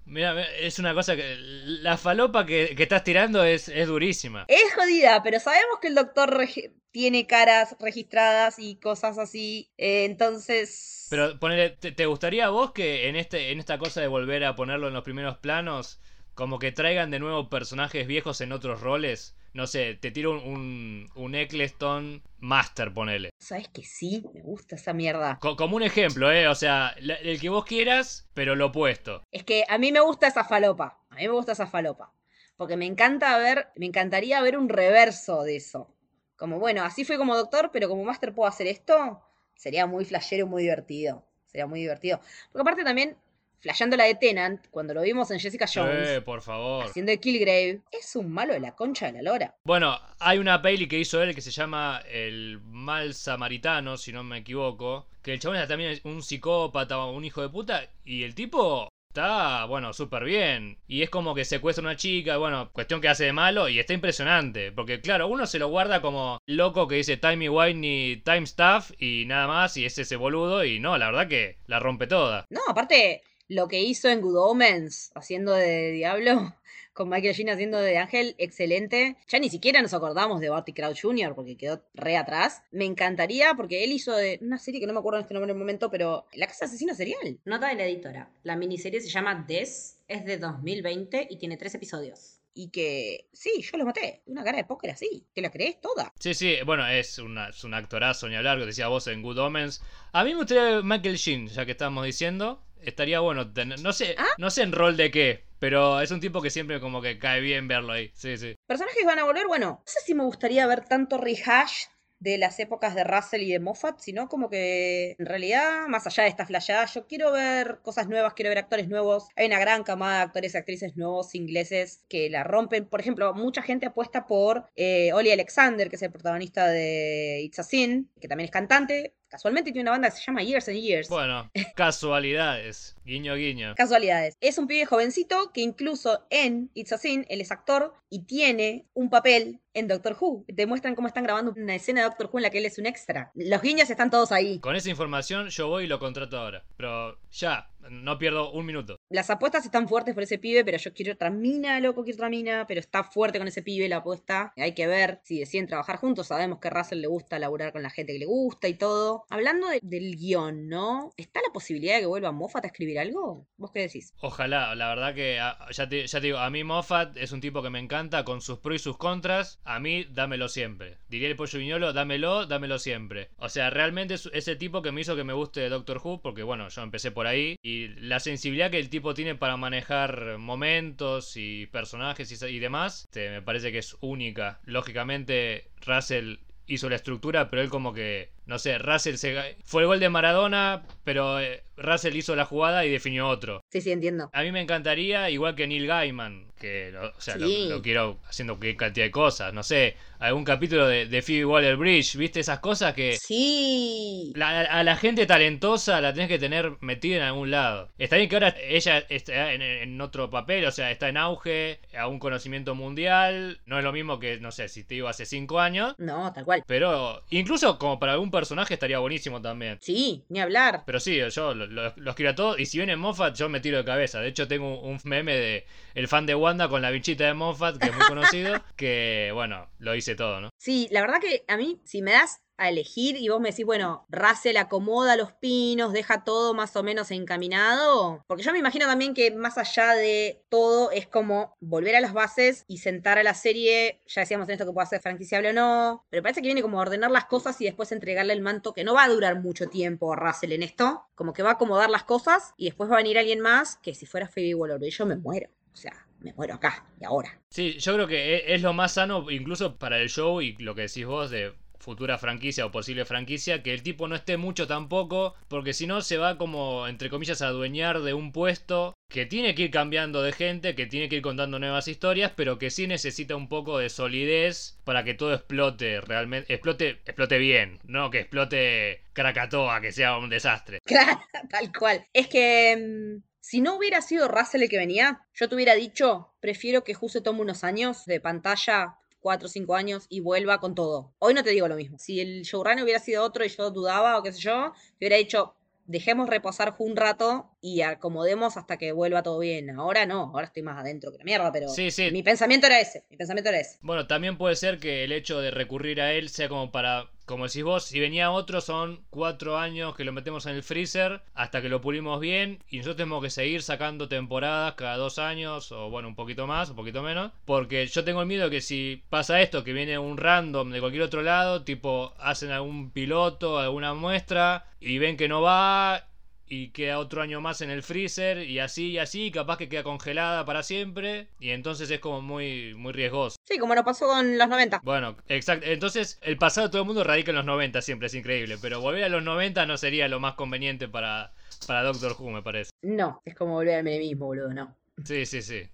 [0.04, 1.36] Mira, es una cosa que.
[1.38, 4.44] La falopa que, que estás tirando es, es durísima.
[4.48, 6.46] Es jodida, pero sabemos que el doctor
[6.90, 9.70] tiene caras registradas y cosas así.
[9.78, 11.06] eh, entonces.
[11.10, 14.44] Pero ponele, ¿te, te gustaría a vos que en este, en esta cosa de volver
[14.44, 16.00] a ponerlo en los primeros planos,
[16.34, 19.36] como que traigan de nuevo personajes viejos en otros roles?
[19.54, 23.30] No sé, te tiro un, un, un Eccleston Master, ponele.
[23.38, 24.24] ¿Sabes que sí?
[24.32, 25.38] Me gusta esa mierda.
[25.40, 26.48] Co- como un ejemplo, ¿eh?
[26.48, 29.22] O sea, la- el que vos quieras, pero lo opuesto.
[29.30, 30.98] Es que a mí me gusta esa falopa.
[31.10, 32.12] A mí me gusta esa falopa.
[32.56, 35.94] Porque me encanta ver, me encantaría ver un reverso de eso.
[36.36, 39.20] Como, bueno, así fue como doctor, pero como máster puedo hacer esto.
[39.54, 41.26] Sería muy flashero, muy divertido.
[41.46, 42.20] Sería muy divertido.
[42.50, 43.16] Porque aparte también,
[43.62, 46.84] flasheando la de Tenant, cuando lo vimos en Jessica Jones, Eh, por favor.
[46.84, 49.54] haciendo de Killgrave, es un malo de la concha de la lora.
[49.64, 54.22] Bueno, hay una peli que hizo él que se llama El Mal Samaritano, si no
[54.24, 55.06] me equivoco.
[55.22, 57.88] Que el chabón es también un psicópata, un hijo de puta.
[58.04, 60.78] Y el tipo está, bueno, súper bien.
[60.88, 63.78] Y es como que secuestra a una chica, bueno, cuestión que hace de malo y
[63.78, 64.72] está impresionante.
[64.72, 69.24] Porque claro, uno se lo guarda como loco que dice Timey Wimey, Time Stuff y
[69.26, 69.76] nada más.
[69.76, 70.64] Y es ese boludo.
[70.64, 72.46] Y no, la verdad que la rompe toda.
[72.50, 76.54] No, aparte, lo que hizo en Good Omens, haciendo de Diablo,
[76.92, 79.16] con Michael Sheen haciendo de Ángel, excelente.
[79.28, 81.34] Ya ni siquiera nos acordamos de Barty Crouch Jr.
[81.34, 82.62] porque quedó re atrás.
[82.70, 85.50] Me encantaría porque él hizo de una serie que no me acuerdo en este nombre
[85.50, 87.40] en el momento, pero La Casa Asesino Serial.
[87.44, 88.30] Nota de la editora.
[88.42, 92.38] La miniserie se llama Des, es de 2020 y tiene tres episodios.
[92.54, 94.22] Y que, sí, yo lo maté.
[94.26, 95.26] Una cara de póker así.
[95.32, 96.12] ¿Te la crees toda?
[96.18, 99.38] Sí, sí, bueno, es, una, es un actorazo ni hablar, que decía vos en Good
[99.38, 99.82] Omens.
[100.12, 102.62] A mí me gustaría ver Michael Sheen, ya que estábamos diciendo.
[102.82, 104.26] Estaría bueno tener, no sé, ¿Ah?
[104.38, 107.40] no sé en rol de qué, pero es un tipo que siempre como que cae
[107.40, 108.10] bien verlo ahí.
[108.14, 108.54] Sí, sí.
[108.66, 111.84] Personajes van a volver, bueno, no sé si me gustaría ver tanto rehash
[112.22, 116.22] de las épocas de Russell y de Moffat, sino como que en realidad, más allá
[116.22, 119.26] de esta flayada, yo quiero ver cosas nuevas, quiero ver actores nuevos.
[119.34, 122.86] Hay una gran camada de actores y actrices nuevos ingleses que la rompen.
[122.86, 127.58] Por ejemplo, mucha gente apuesta por eh, Ollie Alexander, que es el protagonista de It's
[127.58, 129.14] a Sin, que también es cantante.
[129.32, 131.08] Casualmente tiene una banda que se llama Years and Years.
[131.08, 133.74] Bueno, casualidades, guiño guiño.
[133.74, 134.36] Casualidades.
[134.42, 138.84] Es un pibe jovencito que incluso en It's a Sin, él es actor y tiene
[138.92, 140.44] un papel en Doctor Who.
[140.54, 142.76] Te muestran cómo están grabando una escena de Doctor Who en la que él es
[142.76, 143.32] un extra.
[143.34, 144.58] Los guiños están todos ahí.
[144.58, 146.62] Con esa información yo voy y lo contrato ahora.
[146.76, 148.96] Pero ya, no pierdo un minuto.
[149.10, 152.28] Las apuestas están fuertes por ese pibe, pero yo quiero otra mina, loco, quiero otra
[152.28, 154.52] mina, pero está fuerte con ese pibe la apuesta.
[154.56, 156.28] Hay que ver si deciden trabajar juntos.
[156.28, 159.24] Sabemos que Russell le gusta laburar con la gente que le gusta y todo.
[159.30, 161.12] Hablando de- del guion, ¿no?
[161.16, 163.46] ¿Está la posibilidad de que vuelva Moffat a escribir algo?
[163.56, 164.12] ¿Vos qué decís?
[164.20, 167.40] Ojalá, la verdad que ah, ya te, ya te digo, a mí Moffat es un
[167.40, 169.60] tipo que me encanta con sus pros y sus contras.
[169.64, 170.98] A mí, dámelo siempre.
[171.08, 173.30] Diría el pollo viñolo, dámelo, dámelo siempre.
[173.36, 176.42] O sea, realmente es ese tipo que me hizo que me guste Doctor Who, porque
[176.42, 177.56] bueno, yo empecé por ahí.
[177.62, 183.30] Y la sensibilidad que el tipo tiene para manejar momentos y personajes y, demás, este,
[183.30, 184.60] me parece que es única.
[184.64, 189.56] Lógicamente, Russell hizo la estructura, pero él como que, no sé, Russell se...
[189.64, 193.60] Fue el gol de Maradona, pero eh, Russell hizo la jugada y definió otro.
[193.70, 194.30] Sí, sí, entiendo.
[194.32, 197.66] A mí me encantaría, igual que Neil Gaiman, que lo- o sea, lo- Sí.
[197.68, 202.16] lo, quiero haciendo cantidad de cosas, no sé, algún capítulo de, de Phoebe Waller Bridge,
[202.16, 202.40] ¿viste?
[202.40, 204.32] Esas cosas que Sí.
[204.36, 207.88] la- a la gente talentosa la tenés que tener metida en algún lado.
[207.98, 211.80] Está bien que ahora ella está en, en otro papel, o sea, está en auge,
[211.98, 215.26] a un conocimiento mundial, no es lo mismo que, no sé, si te digo hace
[215.26, 215.94] cinco años.
[215.98, 216.62] No, tal cual.
[216.66, 219.78] Pero incluso como para algún personaje estaría buenísimo también.
[219.80, 220.82] Sí, ni hablar.
[220.84, 222.58] Pero sí, yo lo- lo- los quiero a todos.
[222.58, 224.18] Y si viene Moffat, yo me tiro de cabeza.
[224.20, 227.34] De hecho, tengo un, un meme de el fan de Wanda con la bichita de
[227.34, 228.60] Moffat, que es muy conocido.
[228.76, 230.48] que, bueno, lo hice todo, ¿no?
[230.58, 233.66] Sí, la verdad que a mí, si me das a elegir y vos me decís,
[233.66, 238.86] bueno, Russell acomoda los pinos, deja todo más o menos encaminado, porque yo me imagino
[238.86, 243.22] también que más allá de todo es como volver a las bases y sentar a
[243.22, 246.48] la serie, ya decíamos en esto que puede ser franquiciable o no, pero parece que
[246.48, 249.08] viene como a ordenar las cosas y después entregarle el manto, que no va a
[249.08, 252.66] durar mucho tiempo a Russell en esto, como que va a acomodar las cosas y
[252.66, 255.76] después va a venir alguien más que si fuera Phoebe Waller, yo me muero, o
[255.76, 257.40] sea, me muero acá y ahora.
[257.48, 260.74] Sí, yo creo que e- es lo más sano, incluso para el show y lo
[260.74, 264.66] que decís vos de futura franquicia o posible franquicia, que el tipo no esté mucho
[264.66, 269.26] tampoco, porque si no se va como, entre comillas, a adueñar de un puesto que
[269.26, 272.70] tiene que ir cambiando de gente, que tiene que ir contando nuevas historias, pero que
[272.70, 278.10] sí necesita un poco de solidez para que todo explote realmente, explote, explote bien, no
[278.10, 280.78] que explote Krakatoa, que sea un desastre.
[280.92, 281.20] Claro,
[281.50, 282.06] tal cual.
[282.12, 286.32] Es que mm, si no hubiera sido Russell el que venía, yo te hubiera dicho,
[286.40, 290.58] prefiero que Ju se tome unos años de pantalla, cuatro o cinco años, y vuelva
[290.60, 291.14] con todo.
[291.18, 291.98] Hoy no te digo lo mismo.
[291.98, 295.16] Si el showrunner hubiera sido otro y yo dudaba o qué sé yo, te hubiera
[295.16, 295.54] dicho,
[295.86, 299.70] dejemos reposar un rato y acomodemos hasta que vuelva todo bien.
[299.70, 302.10] Ahora no, ahora estoy más adentro que la mierda, pero Sí, sí.
[302.10, 303.78] mi pensamiento era ese, mi pensamiento era ese.
[303.82, 307.46] Bueno, también puede ser que el hecho de recurrir a él sea como para, como
[307.46, 311.62] decís vos, si venía otro son cuatro años que lo metemos en el freezer hasta
[311.62, 315.90] que lo pulimos bien y nosotros tenemos que seguir sacando temporadas cada dos años o
[315.90, 319.40] bueno, un poquito más, un poquito menos, porque yo tengo el miedo que si pasa
[319.40, 324.66] esto, que viene un random de cualquier otro lado, tipo hacen algún piloto, alguna muestra
[324.80, 326.06] y ven que no va
[326.54, 329.82] y queda otro año más en el freezer y así y así, capaz que queda
[329.82, 333.36] congelada para siempre y entonces es como muy muy riesgoso.
[333.48, 334.82] Sí, como nos pasó con los 90.
[334.84, 335.64] Bueno, exacto.
[335.66, 338.58] Entonces, el pasado de todo el mundo radica en los 90 siempre, es increíble.
[338.60, 341.32] Pero volver a los 90 no sería lo más conveniente para,
[341.66, 342.70] para Doctor Who, me parece.
[342.82, 344.76] No, es como volver al menemismo, boludo, no.
[345.06, 345.70] Sí, sí, sí.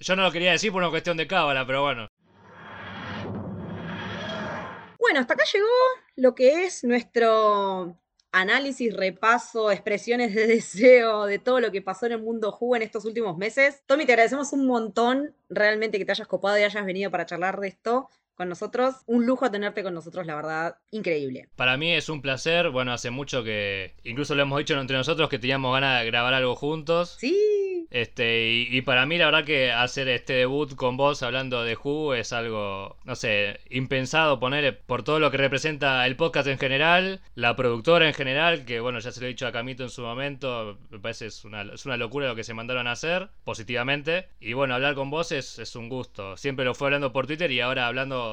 [0.00, 2.08] Yo no lo quería decir por una cuestión de cábala, pero bueno.
[4.98, 5.68] Bueno, hasta acá llegó
[6.16, 7.96] lo que es nuestro
[8.32, 12.82] análisis, repaso, expresiones de deseo de todo lo que pasó en el mundo Who en
[12.82, 13.82] estos últimos meses.
[13.86, 17.60] Tommy, te agradecemos un montón realmente que te hayas copado y hayas venido para charlar
[17.60, 18.08] de esto
[18.40, 18.94] con nosotros.
[19.04, 21.50] Un lujo tenerte con nosotros, la verdad, increíble.
[21.56, 22.70] Para mí es un placer.
[22.70, 23.92] Bueno, hace mucho que.
[24.02, 27.16] Incluso lo hemos dicho entre nosotros que teníamos ganas de grabar algo juntos.
[27.18, 31.64] Sí, Este, y, y para mí la verdad que hacer este debut con vos hablando
[31.64, 36.46] de Who es algo, no sé, impensado poner por todo lo que representa el podcast
[36.46, 39.82] en general, la productora en general, que bueno, ya se lo he dicho a Camito
[39.82, 42.92] en su momento, me parece es una, es una locura lo que se mandaron a
[42.92, 44.28] hacer, positivamente.
[44.40, 46.36] Y bueno, hablar con vos es, es un gusto.
[46.36, 48.29] Siempre lo fue hablando por Twitter y ahora hablando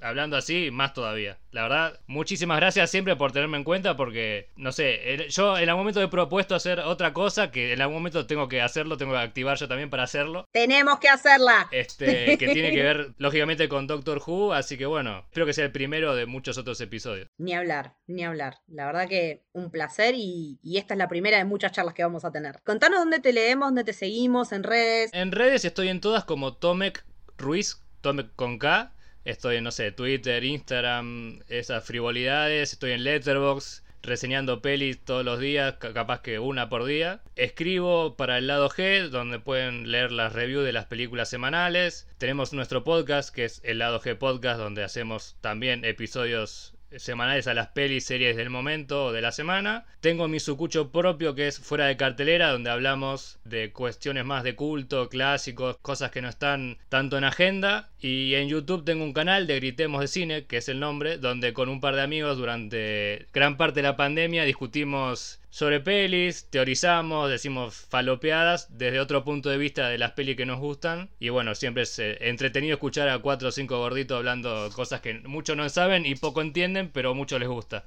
[0.00, 1.38] Hablando así, más todavía.
[1.50, 5.82] La verdad, muchísimas gracias siempre por tenerme en cuenta porque, no sé, yo en algún
[5.82, 9.18] momento he propuesto hacer otra cosa que en algún momento tengo que hacerlo, tengo que
[9.18, 10.44] activar yo también para hacerlo.
[10.52, 11.68] tenemos que hacerla.
[11.72, 15.64] Este, que tiene que ver lógicamente con Doctor Who, así que bueno, espero que sea
[15.64, 17.26] el primero de muchos otros episodios.
[17.38, 18.58] Ni hablar, ni hablar.
[18.68, 22.04] La verdad que un placer y, y esta es la primera de muchas charlas que
[22.04, 22.60] vamos a tener.
[22.64, 25.10] Contanos dónde te leemos, dónde te seguimos, en redes.
[25.12, 27.04] En redes estoy en todas como Tomek
[27.36, 28.92] Ruiz, Tomek con K.
[29.28, 32.72] Estoy en, no sé, Twitter, Instagram, esas frivolidades.
[32.72, 37.20] Estoy en Letterboxd, reseñando pelis todos los días, ca- capaz que una por día.
[37.36, 42.08] Escribo para el lado G, donde pueden leer las reviews de las películas semanales.
[42.16, 47.54] Tenemos nuestro podcast, que es el lado G Podcast, donde hacemos también episodios semanales a
[47.54, 49.86] las pelis, series del momento o de la semana.
[50.00, 54.54] Tengo mi sucucho propio que es fuera de cartelera, donde hablamos de cuestiones más de
[54.54, 57.90] culto, clásicos, cosas que no están tanto en agenda.
[58.00, 61.52] Y en YouTube tengo un canal de Gritemos de Cine, que es el nombre, donde
[61.52, 67.30] con un par de amigos durante gran parte de la pandemia discutimos sobre pelis, teorizamos,
[67.30, 71.10] decimos falopeadas desde otro punto de vista de las pelis que nos gustan.
[71.18, 75.14] Y bueno, siempre es eh, entretenido escuchar a cuatro o cinco gorditos hablando cosas que
[75.20, 77.84] muchos no saben y poco entienden, pero mucho les gusta.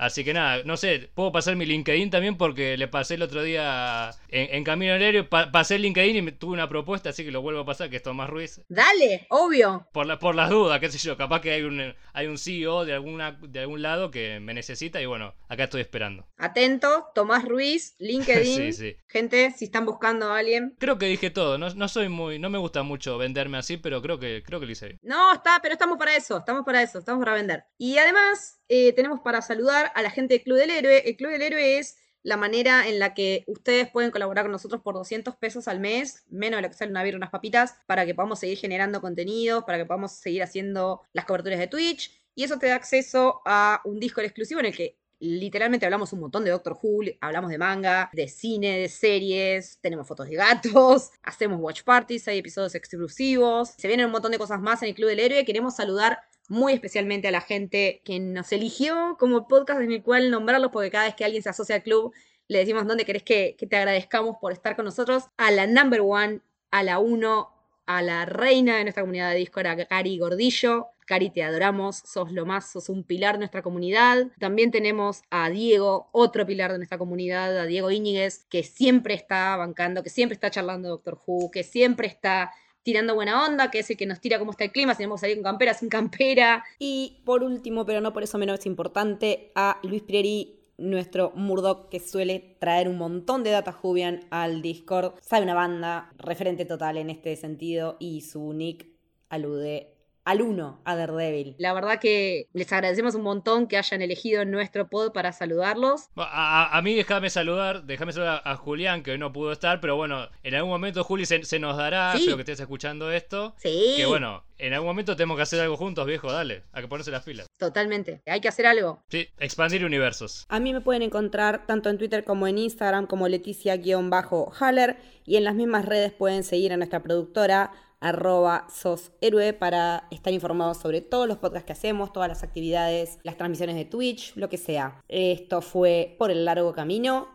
[0.00, 3.42] Así que nada, no sé, puedo pasar mi LinkedIn también porque le pasé el otro
[3.42, 7.10] día en, en Camino al Aéreo, pa- pasé el LinkedIn y me tuve una propuesta,
[7.10, 8.62] así que lo vuelvo a pasar, que es Tomás Ruiz.
[8.68, 9.86] Dale, obvio.
[9.92, 12.86] Por, la, por las dudas, qué sé yo, capaz que hay un, hay un CEO
[12.86, 16.26] de, alguna, de algún lado que me necesita y bueno, acá estoy esperando.
[16.38, 18.40] Atento, Tomás Ruiz, LinkedIn.
[18.72, 18.96] Sí, sí.
[19.06, 20.74] Gente, si están buscando a alguien.
[20.78, 24.00] Creo que dije todo, no, no soy muy, no me gusta mucho venderme así, pero
[24.00, 24.98] creo que, creo que lo hice bien.
[25.02, 27.64] No, está, pero estamos para eso, estamos para eso, estamos para vender.
[27.76, 31.02] Y además, eh, tenemos para saludar a la gente del Club del Héroe.
[31.06, 34.82] El Club del Héroe es la manera en la que ustedes pueden colaborar con nosotros
[34.82, 38.04] por 200 pesos al mes, menos de lo que sale una birra, unas papitas, para
[38.04, 42.44] que podamos seguir generando contenidos, para que podamos seguir haciendo las coberturas de Twitch Y
[42.44, 46.44] eso te da acceso a un Discord exclusivo en el que literalmente hablamos un montón
[46.44, 51.60] de Doctor Who, hablamos de manga, de cine, de series, tenemos fotos de gatos, hacemos
[51.60, 55.08] watch parties, hay episodios exclusivos, se vienen un montón de cosas más en el Club
[55.08, 55.44] del Héroe.
[55.44, 56.18] Queremos saludar
[56.48, 60.90] muy especialmente a la gente que nos eligió como podcast en el cual nombrarlos, porque
[60.90, 62.12] cada vez que alguien se asocia al club,
[62.48, 65.24] le decimos dónde querés que, te agradezcamos por estar con nosotros.
[65.36, 66.40] A la number one,
[66.72, 67.50] a la uno,
[67.86, 70.88] a la reina de nuestra comunidad de Discord, a Cari Gordillo.
[71.10, 74.28] Cari, te adoramos, sos lo más, sos un pilar de nuestra comunidad.
[74.38, 79.56] También tenemos a Diego, otro pilar de nuestra comunidad, a Diego Íñiguez, que siempre está
[79.56, 82.52] bancando, que siempre está charlando Doctor Who, que siempre está
[82.84, 85.20] tirando buena onda, que es el que nos tira cómo está el clima, si tenemos
[85.20, 86.64] que salir con campera, sin campera.
[86.78, 91.98] Y por último, pero no por eso menos importante, a Luis Prieri, nuestro Murdoch que
[91.98, 95.14] suele traer un montón de data Jubian al Discord.
[95.22, 98.86] Sabe una banda, referente total en este sentido, y su nick
[99.28, 101.54] alude al uno, a Daredevil.
[101.58, 106.08] La verdad que les agradecemos un montón que hayan elegido nuestro pod para saludarlos.
[106.16, 109.96] A, a mí déjame saludar, déjame saludar a Julián, que hoy no pudo estar, pero
[109.96, 112.18] bueno, en algún momento Juli se, se nos dará, Sí.
[112.20, 113.54] espero que estés escuchando esto.
[113.56, 113.94] Sí.
[113.96, 117.10] Que bueno, en algún momento tenemos que hacer algo juntos, viejo, dale, hay que ponerse
[117.10, 117.46] las pilas.
[117.58, 118.20] Totalmente.
[118.26, 119.02] Hay que hacer algo.
[119.08, 120.44] Sí, expandir universos.
[120.48, 125.44] A mí me pueden encontrar tanto en Twitter como en Instagram como Leticia-Haller y en
[125.44, 131.28] las mismas redes pueden seguir a nuestra productora arroba soshéroe para estar informados sobre todos
[131.28, 135.00] los podcasts que hacemos, todas las actividades, las transmisiones de Twitch, lo que sea.
[135.08, 137.28] Esto fue Por el Largo Camino.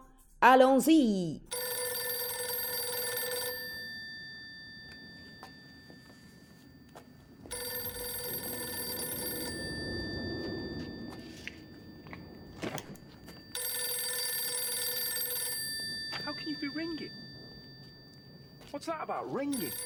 [19.32, 19.85] Ringing?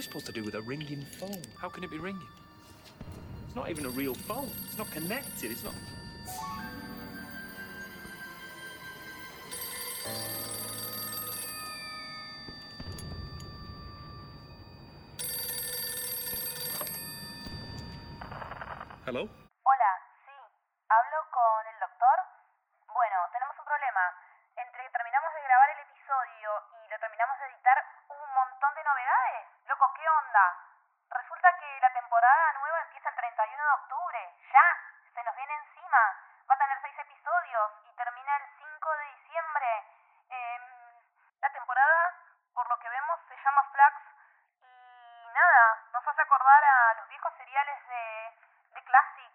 [0.00, 1.42] I supposed to do with a ringing phone?
[1.60, 2.26] How can it be ringing?
[3.46, 4.48] It's not even a real phone.
[4.64, 5.50] It's not connected.
[5.50, 5.74] It's not.
[29.88, 30.56] ¿Qué onda?
[31.08, 34.34] Resulta que la temporada nueva empieza el 31 de octubre.
[34.52, 34.76] Ya,
[35.14, 35.98] se nos viene encima.
[36.48, 39.84] Va a tener seis episodios y termina el 5 de diciembre.
[40.28, 41.00] Em,
[41.40, 42.14] la temporada,
[42.52, 43.96] por lo que vemos, se llama Flax
[44.60, 48.34] y nada, nos hace acordar a los viejos seriales de,
[48.74, 49.29] de Classic.